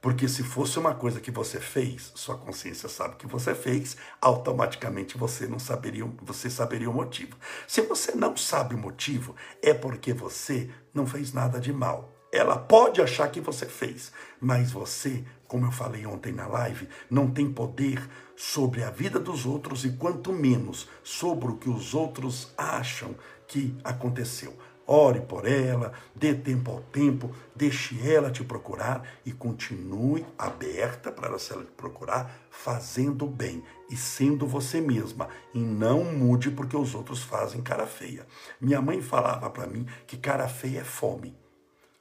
Porque 0.00 0.28
se 0.28 0.44
fosse 0.44 0.78
uma 0.78 0.94
coisa 0.94 1.20
que 1.20 1.32
você 1.32 1.58
fez, 1.58 2.12
sua 2.14 2.38
consciência 2.38 2.88
sabe 2.88 3.16
que 3.16 3.26
você 3.26 3.56
fez, 3.56 3.96
automaticamente 4.20 5.18
você 5.18 5.48
não 5.48 5.58
saberia, 5.58 6.08
você 6.22 6.48
saberia 6.48 6.88
o 6.88 6.94
motivo. 6.94 7.36
Se 7.66 7.82
você 7.82 8.12
não 8.14 8.36
sabe 8.36 8.76
o 8.76 8.78
motivo, 8.78 9.34
é 9.60 9.74
porque 9.74 10.12
você 10.12 10.70
não 10.94 11.08
fez 11.08 11.32
nada 11.32 11.58
de 11.58 11.72
mal. 11.72 12.11
Ela 12.32 12.56
pode 12.56 13.02
achar 13.02 13.30
que 13.30 13.42
você 13.42 13.66
fez, 13.66 14.10
mas 14.40 14.72
você, 14.72 15.22
como 15.46 15.66
eu 15.66 15.70
falei 15.70 16.06
ontem 16.06 16.32
na 16.32 16.46
live, 16.46 16.88
não 17.10 17.30
tem 17.30 17.52
poder 17.52 18.08
sobre 18.34 18.82
a 18.82 18.88
vida 18.88 19.20
dos 19.20 19.44
outros 19.44 19.84
e 19.84 19.90
quanto 19.90 20.32
menos 20.32 20.88
sobre 21.04 21.52
o 21.52 21.58
que 21.58 21.68
os 21.68 21.92
outros 21.92 22.50
acham 22.56 23.14
que 23.46 23.76
aconteceu. 23.84 24.56
Ore 24.86 25.20
por 25.20 25.46
ela, 25.46 25.92
dê 26.14 26.34
tempo 26.34 26.70
ao 26.70 26.80
tempo, 26.80 27.30
deixe 27.54 28.00
ela 28.10 28.30
te 28.30 28.42
procurar 28.42 29.06
e 29.26 29.32
continue 29.32 30.24
aberta 30.38 31.12
para 31.12 31.28
ela 31.28 31.38
se 31.38 31.52
ela 31.52 31.64
te 31.64 31.70
procurar, 31.72 32.34
fazendo 32.50 33.26
bem 33.26 33.62
e 33.90 33.96
sendo 33.96 34.46
você 34.46 34.80
mesma. 34.80 35.28
E 35.52 35.58
não 35.58 36.02
mude 36.02 36.50
porque 36.50 36.78
os 36.78 36.94
outros 36.94 37.22
fazem 37.22 37.60
cara 37.60 37.86
feia. 37.86 38.26
Minha 38.58 38.80
mãe 38.80 39.02
falava 39.02 39.50
para 39.50 39.66
mim 39.66 39.86
que 40.06 40.16
cara 40.16 40.48
feia 40.48 40.80
é 40.80 40.84
fome. 40.84 41.41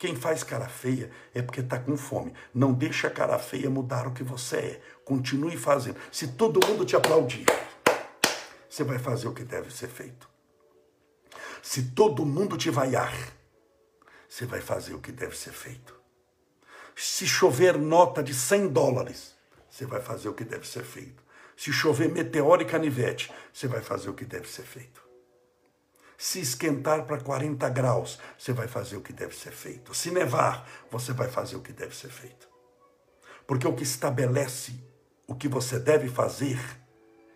Quem 0.02 0.16
faz 0.16 0.44
cara 0.44 0.68
feia 0.68 1.12
é 1.32 1.44
porque 1.44 1.60
está 1.60 1.78
com 1.78 1.96
fome. 1.96 2.34
Não 2.52 2.74
deixa 2.74 3.08
a 3.08 3.12
cara 3.12 3.38
feia 3.38 3.70
mudar 3.70 4.08
o 4.08 4.12
que 4.12 4.24
você 4.24 4.56
é. 4.58 4.82
Continue 5.06 5.56
fazendo. 5.56 6.00
Se 6.12 6.30
todo 6.30 6.66
mundo 6.66 6.84
te 6.84 6.96
aplaudir, 6.96 7.46
você 8.68 8.84
vai 8.84 8.98
fazer 8.98 9.28
o 9.28 9.32
que 9.32 9.44
deve 9.44 9.72
ser 9.72 9.90
feito. 9.90 10.28
Se 11.62 11.92
todo 11.92 12.26
mundo 12.26 12.58
te 12.58 12.72
vaiar, 12.72 13.16
você 14.28 14.44
vai 14.48 14.60
fazer 14.60 14.96
o 14.96 15.00
que 15.00 15.12
deve 15.12 15.38
ser 15.38 15.54
feito. 15.54 15.94
Se 16.96 17.28
chover 17.28 17.78
nota 17.78 18.24
de 18.24 18.34
100 18.34 18.70
dólares, 18.70 19.36
você 19.70 19.86
vai 19.86 20.02
fazer 20.02 20.30
o 20.30 20.34
que 20.34 20.44
deve 20.44 20.68
ser 20.68 20.84
feito. 20.84 21.22
Se 21.56 21.72
chover 21.72 22.10
meteoro 22.10 22.64
e 22.64 22.66
canivete, 22.66 23.32
você 23.54 23.68
vai 23.68 23.82
fazer 23.82 24.10
o 24.10 24.16
que 24.16 24.26
deve 24.26 24.50
ser 24.50 24.64
feito 24.64 25.11
se 26.22 26.40
esquentar 26.40 27.06
para 27.06 27.20
40 27.20 27.68
graus, 27.70 28.20
você 28.38 28.54
vai 28.54 28.68
fazer 28.68 28.96
o 28.96 29.02
que 29.02 29.12
deve 29.12 29.36
ser 29.36 29.52
feito. 29.52 29.92
Se 29.96 30.12
nevar, 30.12 30.70
você 30.92 31.14
vai 31.14 31.28
fazer 31.28 31.56
o 31.56 31.62
que 31.62 31.74
deve 31.74 31.96
ser 31.96 32.10
feito. 32.10 32.48
Porque 33.48 33.68
o 33.68 33.74
que 33.74 33.82
estabelece 33.82 34.76
o 35.26 35.34
que 35.34 35.48
você 35.48 35.80
deve 35.80 36.08
fazer 36.10 36.60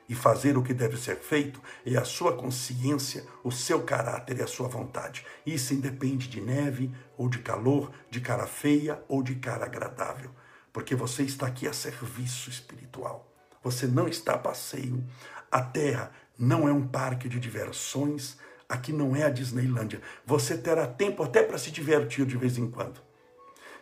e 0.08 0.14
fazer 0.14 0.56
o 0.56 0.62
que 0.62 0.72
deve 0.72 0.98
ser 0.98 1.18
feito 1.18 1.60
é 1.84 1.98
a 1.98 2.06
sua 2.06 2.38
consciência, 2.38 3.26
o 3.44 3.52
seu 3.52 3.82
caráter 3.82 4.38
e 4.38 4.44
a 4.44 4.48
sua 4.48 4.68
vontade. 4.68 5.26
Isso 5.48 5.74
independe 5.74 6.28
de 6.28 6.40
neve 6.40 6.94
ou 7.18 7.28
de 7.28 7.40
calor, 7.40 7.92
de 8.12 8.22
cara 8.22 8.46
feia 8.46 9.04
ou 9.08 9.24
de 9.24 9.34
cara 9.34 9.66
agradável. 9.66 10.30
Porque 10.72 10.94
você 10.94 11.24
está 11.24 11.48
aqui 11.48 11.68
a 11.68 11.74
serviço 11.74 12.52
espiritual. 12.52 13.34
Você 13.64 13.88
não 13.88 14.08
está 14.08 14.34
a 14.34 14.38
passeio. 14.38 15.04
A 15.52 15.64
terra 15.64 16.12
não 16.38 16.68
é 16.68 16.72
um 16.72 16.88
parque 16.88 17.28
de 17.28 17.40
diversões, 17.40 18.38
Aqui 18.76 18.92
não 18.92 19.16
é 19.16 19.24
a 19.24 19.30
Disneylândia. 19.30 20.02
Você 20.26 20.58
terá 20.58 20.86
tempo 20.86 21.24
até 21.24 21.42
para 21.42 21.58
se 21.58 21.72
divertir 21.72 22.26
de 22.26 22.36
vez 22.36 22.58
em 22.58 22.70
quando. 22.70 23.00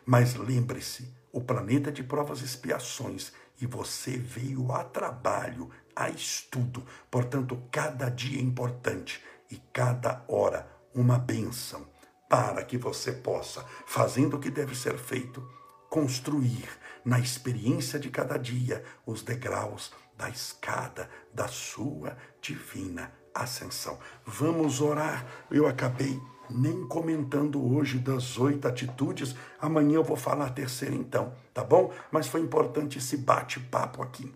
Mas 0.06 0.36
lembre-se, 0.36 1.12
o 1.32 1.42
planeta 1.42 1.92
de 1.92 2.04
provas 2.04 2.42
e 2.42 2.46
expiações 2.46 3.34
e 3.60 3.66
você 3.66 4.12
veio 4.12 4.72
a 4.72 4.84
trabalho, 4.84 5.72
a 5.96 6.12
estudo. 6.12 6.86
Portanto, 7.10 7.60
cada 7.72 8.08
dia 8.10 8.38
é 8.38 8.44
importante 8.44 9.20
e 9.50 9.58
cada 9.74 10.24
hora 10.28 10.68
uma 10.94 11.18
bênção 11.18 11.88
para 12.30 12.64
que 12.64 12.78
você 12.78 13.14
possa, 13.14 13.66
fazendo 13.88 14.38
o 14.38 14.40
que 14.40 14.52
deve 14.52 14.76
ser 14.76 15.00
feito, 15.00 15.42
construir 15.90 16.70
na 17.04 17.20
experiência 17.20 18.00
de 18.00 18.12
cada 18.12 18.38
dia 18.38 18.84
os 19.08 19.24
degraus 19.24 19.92
da 20.16 20.30
escada 20.30 21.10
da 21.34 21.48
sua 21.48 22.16
divina 22.40 23.23
ascensão. 23.34 23.98
Vamos 24.26 24.82
orar. 24.82 25.26
Eu 25.50 25.68
acabei 25.68 26.22
nem 26.50 26.86
comentando 26.88 27.64
hoje 27.74 27.98
das 27.98 28.38
oito 28.38 28.68
atitudes. 28.68 29.36
Amanhã 29.60 29.96
eu 29.96 30.04
vou 30.04 30.18
falar 30.18 30.48
a 30.48 30.52
terceira 30.52 30.96
então, 30.96 31.34
tá 31.54 31.64
bom? 31.64 31.92
Mas 32.12 32.28
foi 32.28 32.42
importante 32.42 32.98
esse 32.98 33.18
bate-papo 33.18 34.02
aqui. 34.02 34.34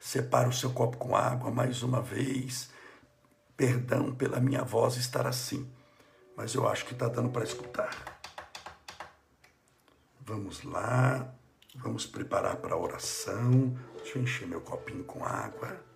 Separa 0.00 0.48
o 0.48 0.52
seu 0.52 0.70
copo 0.70 0.96
com 0.96 1.16
água 1.16 1.50
mais 1.50 1.82
uma 1.82 2.00
vez. 2.00 2.70
Perdão 3.56 4.14
pela 4.14 4.40
minha 4.40 4.62
voz 4.62 4.96
estar 4.96 5.26
assim, 5.26 5.68
mas 6.36 6.54
eu 6.54 6.68
acho 6.68 6.84
que 6.84 6.92
está 6.92 7.08
dando 7.08 7.30
para 7.30 7.42
escutar. 7.42 7.90
Vamos 10.20 10.62
lá, 10.62 11.34
vamos 11.74 12.06
preparar 12.06 12.56
para 12.56 12.74
a 12.74 12.78
oração. 12.78 13.76
Deixa 13.96 14.18
eu 14.18 14.22
encher 14.22 14.46
meu 14.46 14.60
copinho 14.60 15.02
com 15.02 15.24
água. 15.24 15.87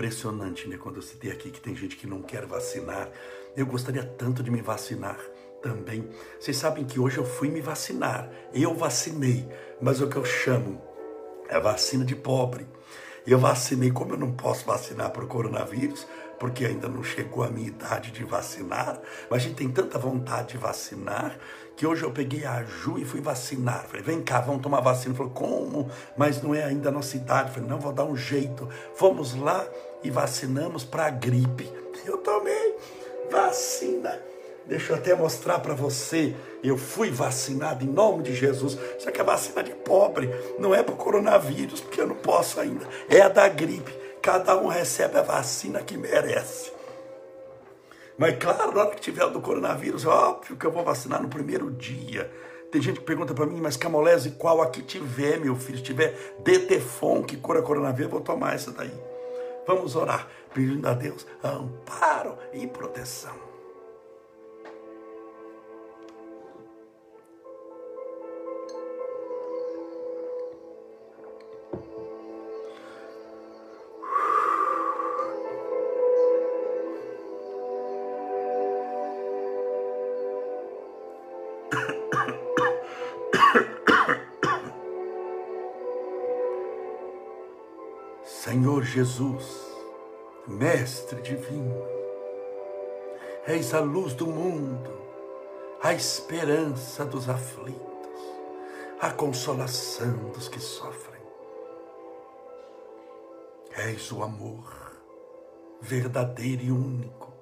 Impressionante, 0.00 0.66
né? 0.66 0.78
Quando 0.78 0.96
eu 0.96 1.02
citei 1.02 1.30
aqui 1.30 1.50
que 1.50 1.60
tem 1.60 1.76
gente 1.76 1.94
que 1.94 2.06
não 2.06 2.22
quer 2.22 2.46
vacinar. 2.46 3.10
Eu 3.54 3.66
gostaria 3.66 4.02
tanto 4.02 4.42
de 4.42 4.50
me 4.50 4.62
vacinar 4.62 5.18
também. 5.60 6.08
Vocês 6.40 6.56
sabem 6.56 6.86
que 6.86 6.98
hoje 6.98 7.18
eu 7.18 7.24
fui 7.26 7.50
me 7.50 7.60
vacinar. 7.60 8.30
Eu 8.54 8.74
vacinei, 8.74 9.46
mas 9.78 10.00
o 10.00 10.08
que 10.08 10.16
eu 10.16 10.24
chamo 10.24 10.80
é 11.50 11.60
vacina 11.60 12.02
de 12.02 12.16
pobre. 12.16 12.66
Eu 13.26 13.38
vacinei, 13.38 13.90
como 13.90 14.14
eu 14.14 14.18
não 14.18 14.32
posso 14.32 14.64
vacinar 14.64 15.10
para 15.10 15.22
o 15.22 15.26
coronavírus, 15.26 16.06
porque 16.38 16.64
ainda 16.64 16.88
não 16.88 17.04
chegou 17.04 17.44
a 17.44 17.50
minha 17.50 17.68
idade 17.68 18.10
de 18.10 18.24
vacinar, 18.24 18.98
mas 19.30 19.42
a 19.42 19.46
gente 19.46 19.56
tem 19.56 19.70
tanta 19.70 19.98
vontade 19.98 20.52
de 20.52 20.56
vacinar 20.56 21.38
que 21.76 21.86
hoje 21.86 22.02
eu 22.02 22.10
peguei 22.10 22.46
a 22.46 22.62
Ju 22.64 22.98
e 22.98 23.04
fui 23.04 23.20
vacinar. 23.20 23.86
Falei, 23.86 24.02
vem 24.02 24.22
cá, 24.22 24.40
vamos 24.40 24.62
tomar 24.62 24.80
vacina. 24.80 25.14
Falou, 25.14 25.32
como? 25.32 25.90
Mas 26.16 26.42
não 26.42 26.54
é 26.54 26.64
ainda 26.64 26.88
a 26.88 26.92
nossa 26.92 27.16
idade. 27.16 27.52
Falei, 27.52 27.68
não, 27.68 27.78
vou 27.78 27.92
dar 27.92 28.04
um 28.04 28.16
jeito. 28.16 28.68
Fomos 28.94 29.34
lá 29.34 29.66
e 30.02 30.10
vacinamos 30.10 30.84
para 30.84 31.06
a 31.06 31.10
gripe. 31.10 31.70
Eu 32.04 32.18
tomei 32.18 32.76
vacina. 33.30 34.20
Deixa 34.66 34.92
eu 34.92 34.96
até 34.96 35.14
mostrar 35.14 35.58
para 35.58 35.74
você. 35.74 36.34
Eu 36.62 36.76
fui 36.76 37.10
vacinado 37.10 37.84
em 37.84 37.88
nome 37.88 38.22
de 38.22 38.34
Jesus. 38.34 38.78
Isso 38.98 39.08
aqui 39.08 39.20
é 39.20 39.24
vacina 39.24 39.62
de 39.62 39.72
pobre. 39.72 40.30
Não 40.58 40.74
é 40.74 40.82
para 40.82 40.94
o 40.94 40.98
coronavírus, 40.98 41.80
porque 41.80 42.00
eu 42.00 42.06
não 42.06 42.16
posso 42.16 42.60
ainda. 42.60 42.86
É 43.08 43.20
a 43.20 43.28
da 43.28 43.48
gripe. 43.48 43.92
Cada 44.22 44.56
um 44.56 44.68
recebe 44.68 45.18
a 45.18 45.22
vacina 45.22 45.80
que 45.82 45.96
merece. 45.96 46.72
Mas 48.18 48.36
claro, 48.38 48.72
na 48.72 48.82
hora 48.82 48.90
que 48.90 49.00
tiver 49.00 49.26
do 49.30 49.40
coronavírus, 49.40 50.04
óbvio 50.04 50.56
que 50.56 50.66
eu 50.66 50.70
vou 50.70 50.84
vacinar 50.84 51.22
no 51.22 51.28
primeiro 51.28 51.70
dia. 51.70 52.30
Tem 52.70 52.80
gente 52.80 53.00
que 53.00 53.06
pergunta 53.06 53.34
para 53.34 53.46
mim, 53.46 53.60
mas 53.60 53.76
camolese 53.76 54.32
qual 54.32 54.60
aqui 54.62 54.82
tiver, 54.82 55.40
meu 55.40 55.56
filho? 55.56 55.78
Se 55.78 55.84
tiver 55.84 56.14
DTFON 56.44 57.22
que 57.22 57.36
cura 57.36 57.62
coronavírus, 57.62 58.04
eu 58.04 58.10
vou 58.10 58.20
tomar 58.20 58.54
essa 58.54 58.70
daí. 58.70 58.92
Vamos 59.66 59.96
orar, 59.96 60.28
pedindo 60.52 60.88
a 60.88 60.94
Deus 60.94 61.26
amparo 61.42 62.36
e 62.52 62.66
proteção. 62.66 63.49
Jesus, 88.90 89.44
Mestre 90.48 91.22
Divino, 91.22 91.86
eis 93.46 93.72
a 93.72 93.78
luz 93.78 94.14
do 94.14 94.26
mundo, 94.26 94.90
a 95.80 95.94
esperança 95.94 97.04
dos 97.04 97.28
aflitos, 97.28 98.20
a 99.00 99.12
consolação 99.12 100.30
dos 100.30 100.48
que 100.48 100.58
sofrem. 100.58 101.22
És 103.70 104.10
o 104.10 104.24
amor 104.24 104.66
verdadeiro 105.80 106.62
e 106.64 106.72
único 106.72 107.32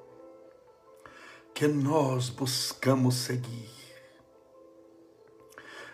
que 1.54 1.66
nós 1.66 2.28
buscamos 2.28 3.14
seguir, 3.14 3.70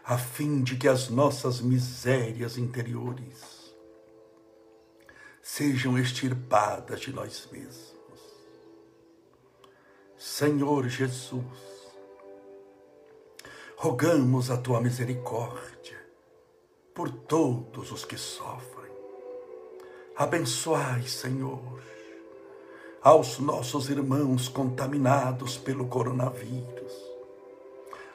a 0.05 0.19
fim 0.19 0.64
de 0.64 0.75
que 0.75 0.88
as 0.88 1.09
nossas 1.09 1.61
misérias 1.61 2.59
interiores 2.59 3.63
sejam 5.45 5.99
extirpadas 5.99 7.01
de 7.01 7.13
nós 7.13 7.47
mesmos. 7.53 7.95
Senhor 10.17 10.89
Jesus, 10.89 11.45
rogamos 13.77 14.51
a 14.51 14.57
tua 14.57 14.81
misericórdia 14.81 16.03
por 16.95 17.11
todos 17.11 17.93
os 17.93 18.07
que 18.07 18.17
sofrem. 18.17 18.91
Abençoai, 20.17 21.03
Senhor, 21.03 21.83
aos 23.03 23.39
nossos 23.39 23.91
irmãos 23.91 24.49
contaminados 24.49 25.59
pelo 25.59 25.89
coronavírus, 25.89 26.95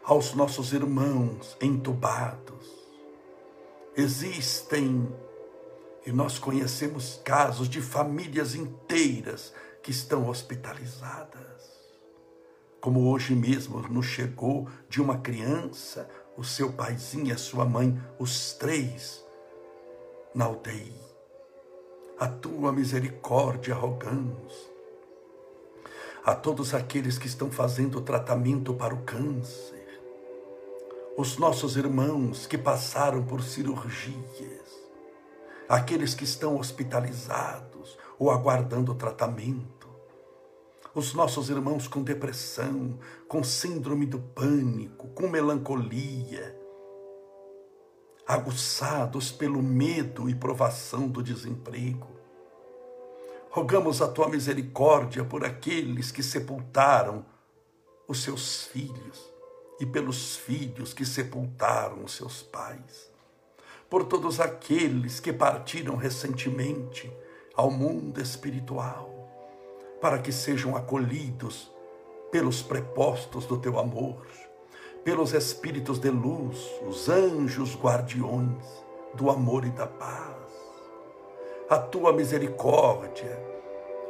aos 0.04 0.34
nossos 0.34 0.74
irmãos 0.74 1.56
entubados. 1.62 2.88
Existem 3.96 5.08
e 6.10 6.12
nós 6.12 6.40
conhecemos 6.40 7.22
casos 7.24 7.70
de 7.70 7.80
famílias 7.80 8.56
inteiras 8.56 9.54
que 9.84 9.92
estão 9.92 10.28
hospitalizadas. 10.28 11.70
Como 12.82 13.12
hoje 13.12 13.36
mesmo 13.36 13.80
nos 13.88 14.08
chegou 14.08 14.68
de 14.90 15.00
uma 15.00 15.20
criança, 15.20 16.10
o 16.36 16.44
seu 16.44 16.74
paizinho 16.74 17.28
e 17.28 17.32
a 17.32 17.38
sua 17.38 17.64
mãe, 17.64 17.96
os 18.18 18.54
três 18.54 19.24
na 20.34 20.50
UTI. 20.50 20.92
A 22.20 22.28
tua 22.28 22.74
misericórdia 22.74 23.76
rogamos 23.76 24.68
a 26.26 26.34
todos 26.34 26.74
aqueles 26.74 27.20
que 27.20 27.28
estão 27.28 27.52
fazendo 27.52 28.02
tratamento 28.02 28.74
para 28.74 28.96
o 28.96 29.04
câncer, 29.04 30.02
os 31.16 31.38
nossos 31.38 31.78
irmãos 31.78 32.48
que 32.48 32.58
passaram 32.58 33.24
por 33.24 33.44
cirurgias, 33.44 34.69
aqueles 35.70 36.16
que 36.16 36.24
estão 36.24 36.58
hospitalizados 36.58 37.96
ou 38.18 38.32
aguardando 38.32 38.96
tratamento, 38.96 39.88
os 40.96 41.14
nossos 41.14 41.52
irmãos 41.52 41.88
com 41.88 42.02
depressão, 42.02 42.98
com 43.28 43.44
síndrome 43.44 44.08
do 44.08 44.18
pânico, 44.20 45.10
com 45.10 45.30
melancolia, 45.30 46.60
aguçados 48.26 49.32
pelo 49.32 49.62
medo 49.62 50.28
e 50.28 50.34
provação 50.34 51.08
do 51.08 51.22
desemprego. 51.22 52.08
Rogamos 53.52 54.02
a 54.02 54.08
tua 54.08 54.28
misericórdia 54.28 55.24
por 55.24 55.46
aqueles 55.46 56.12
que 56.12 56.24
sepultaram 56.24 57.24
os 58.08 58.24
seus 58.24 58.64
filhos 58.64 59.32
e 59.80 59.86
pelos 59.86 60.36
filhos 60.36 60.94
que 60.94 61.06
sepultaram 61.06 62.04
os 62.04 62.16
seus 62.16 62.42
pais 62.42 63.09
por 63.90 64.06
todos 64.06 64.40
aqueles 64.40 65.20
que 65.20 65.34
partiram 65.34 65.96
recentemente 65.96 67.12
ao 67.56 67.72
mundo 67.72 68.22
espiritual, 68.22 69.10
para 70.00 70.20
que 70.20 70.32
sejam 70.32 70.76
acolhidos 70.76 71.72
pelos 72.32 72.62
prepostos 72.62 73.46
do 73.46 73.58
teu 73.58 73.80
amor, 73.80 74.26
pelos 75.04 75.34
espíritos 75.34 76.00
de 76.00 76.10
luz, 76.10 76.70
os 76.88 77.10
anjos 77.10 77.76
guardiões 77.76 78.64
do 79.16 79.30
amor 79.30 79.66
e 79.66 79.70
da 79.72 79.88
paz. 79.88 80.36
A 81.70 81.78
tua 81.78 82.14
misericórdia, 82.14 83.42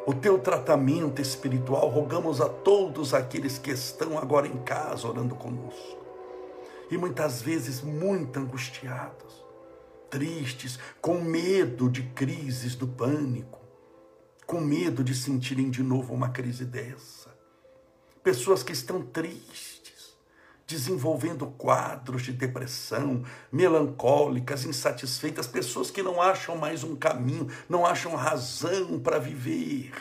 o 0.06 0.14
teu 0.14 0.40
tratamento 0.40 1.22
espiritual, 1.22 1.88
rogamos 1.88 2.42
a 2.42 2.50
todos 2.50 3.14
aqueles 3.14 3.58
que 3.58 3.72
estão 3.72 4.18
agora 4.18 4.48
em 4.48 4.58
casa 4.60 5.08
orando 5.08 5.36
conosco 5.36 6.00
e 6.92 6.98
muitas 6.98 7.42
vezes 7.42 7.82
muito 7.82 8.40
angustiados, 8.40 9.39
tristes, 10.10 10.80
com 11.02 11.22
medo 11.22 11.90
de 11.90 12.04
crises 12.04 12.76
do 12.76 12.88
pânico, 12.88 13.60
com 14.46 14.60
medo 14.60 15.04
de 15.04 15.14
sentirem 15.14 15.70
de 15.70 15.84
novo 15.84 16.14
uma 16.14 16.30
crise 16.30 16.66
dessa. 16.66 17.30
Pessoas 18.24 18.64
que 18.64 18.74
estão 18.74 19.02
tristes, 19.02 20.18
desenvolvendo 20.68 21.48
quadros 21.48 22.22
de 22.22 22.32
depressão, 22.32 23.24
melancólicas, 23.52 24.66
insatisfeitas, 24.66 25.48
pessoas 25.48 25.90
que 25.90 26.04
não 26.04 26.22
acham 26.22 26.56
mais 26.56 26.84
um 26.84 26.96
caminho, 26.96 27.48
não 27.68 27.86
acham 27.86 28.16
razão 28.16 29.00
para 29.00 29.18
viver. 29.18 29.92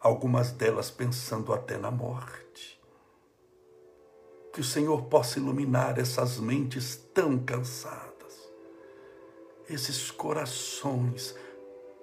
Algumas 0.00 0.50
delas 0.50 0.90
pensando 0.90 1.52
até 1.52 1.78
na 1.78 1.90
morte. 1.90 2.73
Que 4.54 4.60
o 4.60 4.64
Senhor 4.64 5.06
possa 5.06 5.40
iluminar 5.40 5.98
essas 5.98 6.38
mentes 6.38 6.94
tão 7.12 7.36
cansadas, 7.36 8.52
esses 9.68 10.12
corações 10.12 11.34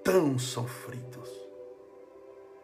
tão 0.03 0.37
sofridos, 0.37 1.29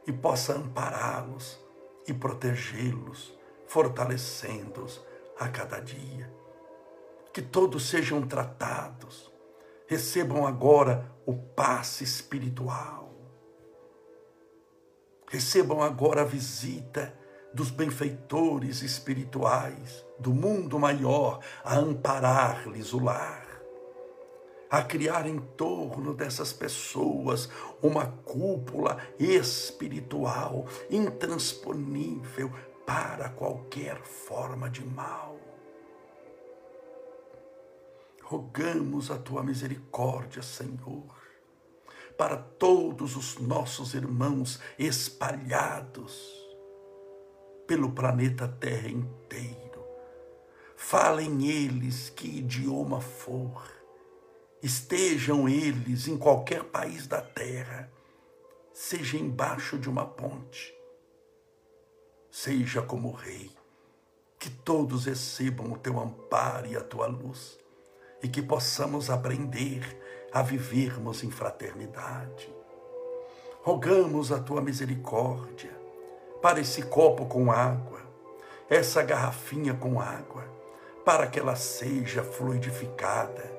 e 0.05 0.11
possa 0.11 0.57
ampará-los 0.57 1.57
e 2.05 2.13
protegê-los, 2.13 3.33
fortalecendo-os 3.65 5.01
a 5.39 5.47
cada 5.47 5.79
dia. 5.79 6.29
Que 7.33 7.41
todos 7.41 7.87
sejam 7.87 8.27
tratados, 8.27 9.31
recebam 9.87 10.45
agora 10.45 11.09
o 11.25 11.33
passe 11.33 12.03
espiritual. 12.03 13.09
Recebam 15.29 15.81
agora 15.81 16.23
a 16.23 16.25
visita 16.25 17.17
dos 17.53 17.71
benfeitores 17.71 18.81
espirituais 18.81 20.05
do 20.19 20.33
mundo 20.33 20.79
maior 20.79 21.39
a 21.63 21.75
amparar-lhes 21.75 22.93
o 22.93 22.99
lar, 22.99 23.45
a 24.69 24.83
criar 24.83 25.25
em 25.25 25.39
torno 25.39 26.13
dessas 26.13 26.51
pessoas 26.51 27.49
uma 27.81 28.05
cúpula 28.05 28.97
espiritual 29.17 30.65
intransponível 30.89 32.51
para 32.85 33.29
qualquer 33.29 34.01
forma 34.01 34.69
de 34.69 34.85
mal. 34.85 35.37
Rogamos 38.23 39.09
a 39.09 39.17
tua 39.17 39.41
misericórdia, 39.41 40.41
Senhor, 40.41 41.15
para 42.17 42.35
todos 42.35 43.15
os 43.15 43.37
nossos 43.37 43.93
irmãos 43.93 44.59
espalhados 44.77 46.36
pelo 47.67 47.91
planeta 47.91 48.47
Terra 48.47 48.87
inteiro. 48.87 49.85
Falem 50.77 51.45
eles 51.45 52.09
que 52.09 52.39
idioma 52.39 53.01
for, 53.01 53.69
estejam 54.63 55.49
eles 55.49 56.07
em 56.07 56.17
qualquer 56.17 56.63
país 56.63 57.05
da 57.07 57.21
Terra, 57.21 57.91
seja 58.73 59.17
embaixo 59.17 59.77
de 59.77 59.89
uma 59.89 60.05
ponte, 60.05 60.73
seja 62.31 62.81
como 62.81 63.11
rei, 63.11 63.51
que 64.39 64.49
todos 64.49 65.05
recebam 65.05 65.73
o 65.73 65.77
teu 65.77 65.99
amparo 65.99 66.67
e 66.67 66.77
a 66.77 66.81
tua 66.81 67.07
luz, 67.07 67.59
e 68.23 68.29
que 68.29 68.41
possamos 68.41 69.09
aprender 69.09 69.99
a 70.31 70.41
vivermos 70.41 71.23
em 71.23 71.29
fraternidade. 71.29 72.49
Rogamos 73.61 74.31
a 74.31 74.39
tua 74.39 74.61
misericórdia 74.61 75.76
para 76.41 76.59
esse 76.59 76.83
copo 76.83 77.25
com 77.25 77.51
água, 77.51 78.01
essa 78.69 79.01
garrafinha 79.01 79.73
com 79.73 79.99
água, 79.99 80.43
para 81.03 81.27
que 81.27 81.39
ela 81.39 81.55
seja 81.55 82.23
fluidificada, 82.23 83.51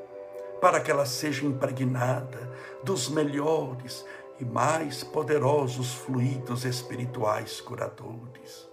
para 0.61 0.81
que 0.81 0.91
ela 0.91 1.07
seja 1.07 1.45
impregnada 1.47 2.53
dos 2.83 3.09
melhores 3.09 4.05
e 4.39 4.45
mais 4.45 5.03
poderosos 5.03 5.95
fluidos 5.95 6.65
espirituais 6.65 7.61
curadores. 7.61 8.69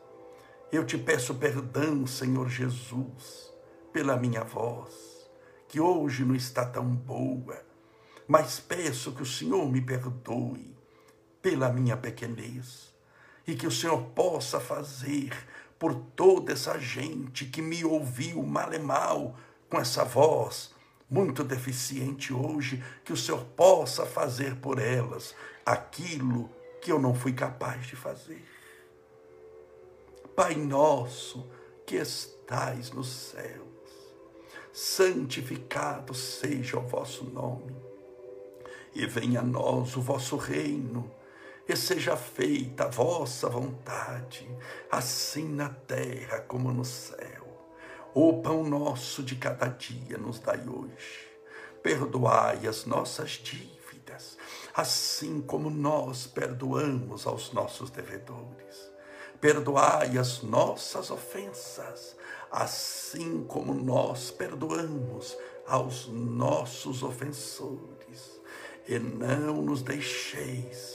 Eu 0.72 0.86
te 0.86 0.98
peço 0.98 1.36
perdão, 1.36 2.06
Senhor 2.06 2.50
Jesus, 2.50 3.54
pela 3.94 4.18
minha 4.18 4.44
voz, 4.44 5.30
que 5.68 5.80
hoje 5.80 6.24
não 6.26 6.36
está 6.36 6.66
tão 6.66 6.86
boa, 6.86 7.58
mas 8.28 8.60
peço 8.60 9.14
que 9.14 9.24
o 9.24 9.26
Senhor 9.26 9.72
me 9.72 9.82
perdoe 9.82 10.76
pela 11.42 11.70
minha 11.72 11.96
pequenez 11.96 12.95
e 13.48 13.56
que 13.56 13.68
o 13.68 13.72
Senhor 13.72 14.02
possa 14.16 14.60
fazer 14.60 15.32
por 15.78 15.94
toda 16.16 16.54
essa 16.54 16.80
gente 16.80 17.46
que 17.46 17.62
me 17.62 17.84
ouviu 17.84 18.42
mal 18.44 18.74
e 18.74 18.80
mal 18.80 19.36
com 19.70 19.80
essa 19.80 20.04
voz 20.04 20.74
muito 21.10 21.44
deficiente 21.44 22.34
hoje, 22.34 22.84
que 23.04 23.14
o 23.14 23.18
Senhor 23.18 23.44
possa 23.56 24.06
fazer 24.06 24.56
por 24.56 24.80
elas 24.80 25.36
aquilo 25.66 26.50
que 26.82 26.92
eu 26.92 27.00
não 27.00 27.14
fui 27.14 27.34
capaz 27.34 27.86
de 27.86 27.96
fazer. 27.96 28.44
Pai 30.36 30.56
nosso 30.56 31.48
que 31.86 31.96
estais 31.96 32.92
nos 32.92 33.08
céus, 33.08 33.66
santificado 34.74 36.14
seja 36.14 36.78
o 36.78 36.88
vosso 36.88 37.24
nome, 37.26 37.76
e 38.94 39.06
venha 39.06 39.42
a 39.42 39.44
nós 39.44 39.96
o 39.96 40.02
vosso 40.02 40.36
reino 40.38 41.10
e 41.68 41.76
seja 41.76 42.16
feita 42.16 42.86
a 42.86 42.90
vossa 42.90 43.50
vontade, 43.50 44.48
assim 44.92 45.50
na 45.50 45.70
terra 45.70 46.40
como 46.42 46.72
no 46.72 46.86
céu. 46.86 47.44
O 48.14 48.42
pão 48.42 48.64
nosso 48.64 49.24
de 49.24 49.36
cada 49.36 49.68
dia 49.68 50.18
nos 50.18 50.40
dai 50.40 50.62
hoje. 50.68 51.28
Perdoai 51.82 52.68
as 52.68 52.86
nossas 52.86 53.32
dívidas, 53.32 54.38
assim 54.74 55.42
como 55.42 55.70
nós 55.70 56.28
perdoamos 56.28 57.26
aos 57.26 57.52
nossos 57.52 57.90
devedores. 57.90 58.92
Perdoai 59.42 60.18
as 60.18 60.44
nossas 60.44 61.12
ofensas, 61.12 62.16
assim 62.52 63.44
como 63.44 63.74
nós 63.74 64.32
perdoamos 64.32 65.36
aos 65.68 66.08
nossos 66.08 67.04
ofensores. 67.04 68.40
E 68.88 68.98
não 69.00 69.62
nos 69.64 69.82
deixeis 69.82 70.95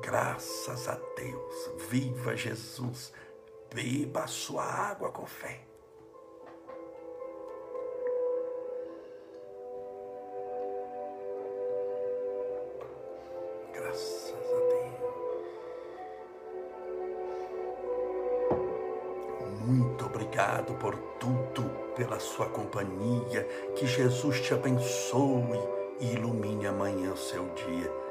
Graças 0.00 0.88
a 0.88 0.98
Deus. 1.16 1.70
Viva 1.88 2.36
Jesus. 2.36 3.12
Beba 3.74 4.24
a 4.24 4.26
sua 4.26 4.62
água 4.62 5.10
com 5.10 5.26
fé. 5.26 5.60
Graças 13.72 14.34
a 14.34 14.60
Deus. 14.68 14.96
Muito 19.66 20.06
obrigado 20.06 20.74
por 20.74 20.96
tudo, 21.18 21.68
pela 21.94 22.18
sua 22.20 22.48
companhia. 22.48 23.44
Que 23.74 23.86
Jesus 23.86 24.40
te 24.40 24.54
abençoe 24.54 25.58
e 26.00 26.12
ilumine 26.12 26.66
amanhã 26.66 27.12
o 27.12 27.16
seu 27.16 27.44
dia 27.54 28.05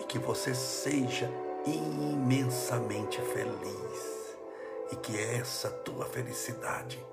e 0.00 0.04
que 0.04 0.18
você 0.18 0.54
seja 0.54 1.30
imensamente 1.66 3.20
feliz 3.20 4.36
e 4.92 4.96
que 4.96 5.18
essa 5.18 5.70
tua 5.70 6.06
felicidade, 6.06 7.04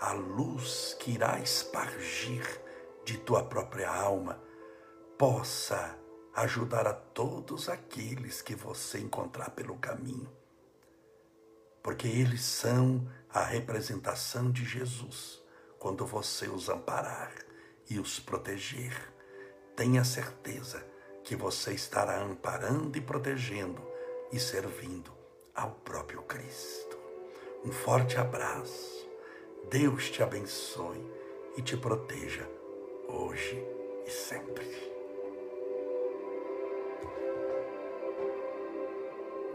a 0.00 0.12
luz 0.12 0.96
que 0.98 1.12
irá 1.12 1.38
espargir 1.40 2.44
de 3.04 3.18
tua 3.18 3.44
própria 3.44 3.90
alma, 3.90 4.40
possa 5.18 5.96
ajudar 6.34 6.86
a 6.86 6.94
todos 6.94 7.68
aqueles 7.68 8.40
que 8.40 8.54
você 8.54 8.98
encontrar 8.98 9.50
pelo 9.50 9.76
caminho. 9.76 10.30
Porque 11.82 12.06
eles 12.06 12.42
são 12.42 13.06
a 13.28 13.42
representação 13.42 14.50
de 14.50 14.64
Jesus 14.64 15.42
quando 15.78 16.06
você 16.06 16.48
os 16.48 16.68
amparar 16.68 17.34
e 17.90 17.98
os 17.98 18.18
proteger. 18.18 19.12
Tenha 19.76 20.04
certeza 20.04 20.91
que 21.24 21.36
você 21.36 21.72
estará 21.72 22.20
amparando 22.20 22.96
e 22.98 23.00
protegendo 23.00 23.82
e 24.32 24.38
servindo 24.38 25.12
ao 25.54 25.70
próprio 25.70 26.22
Cristo. 26.22 26.98
Um 27.64 27.72
forte 27.72 28.16
abraço. 28.16 29.08
Deus 29.70 30.10
te 30.10 30.22
abençoe 30.22 31.04
e 31.56 31.62
te 31.62 31.76
proteja 31.76 32.48
hoje 33.08 33.64
e 34.06 34.10
sempre. 34.10 35.01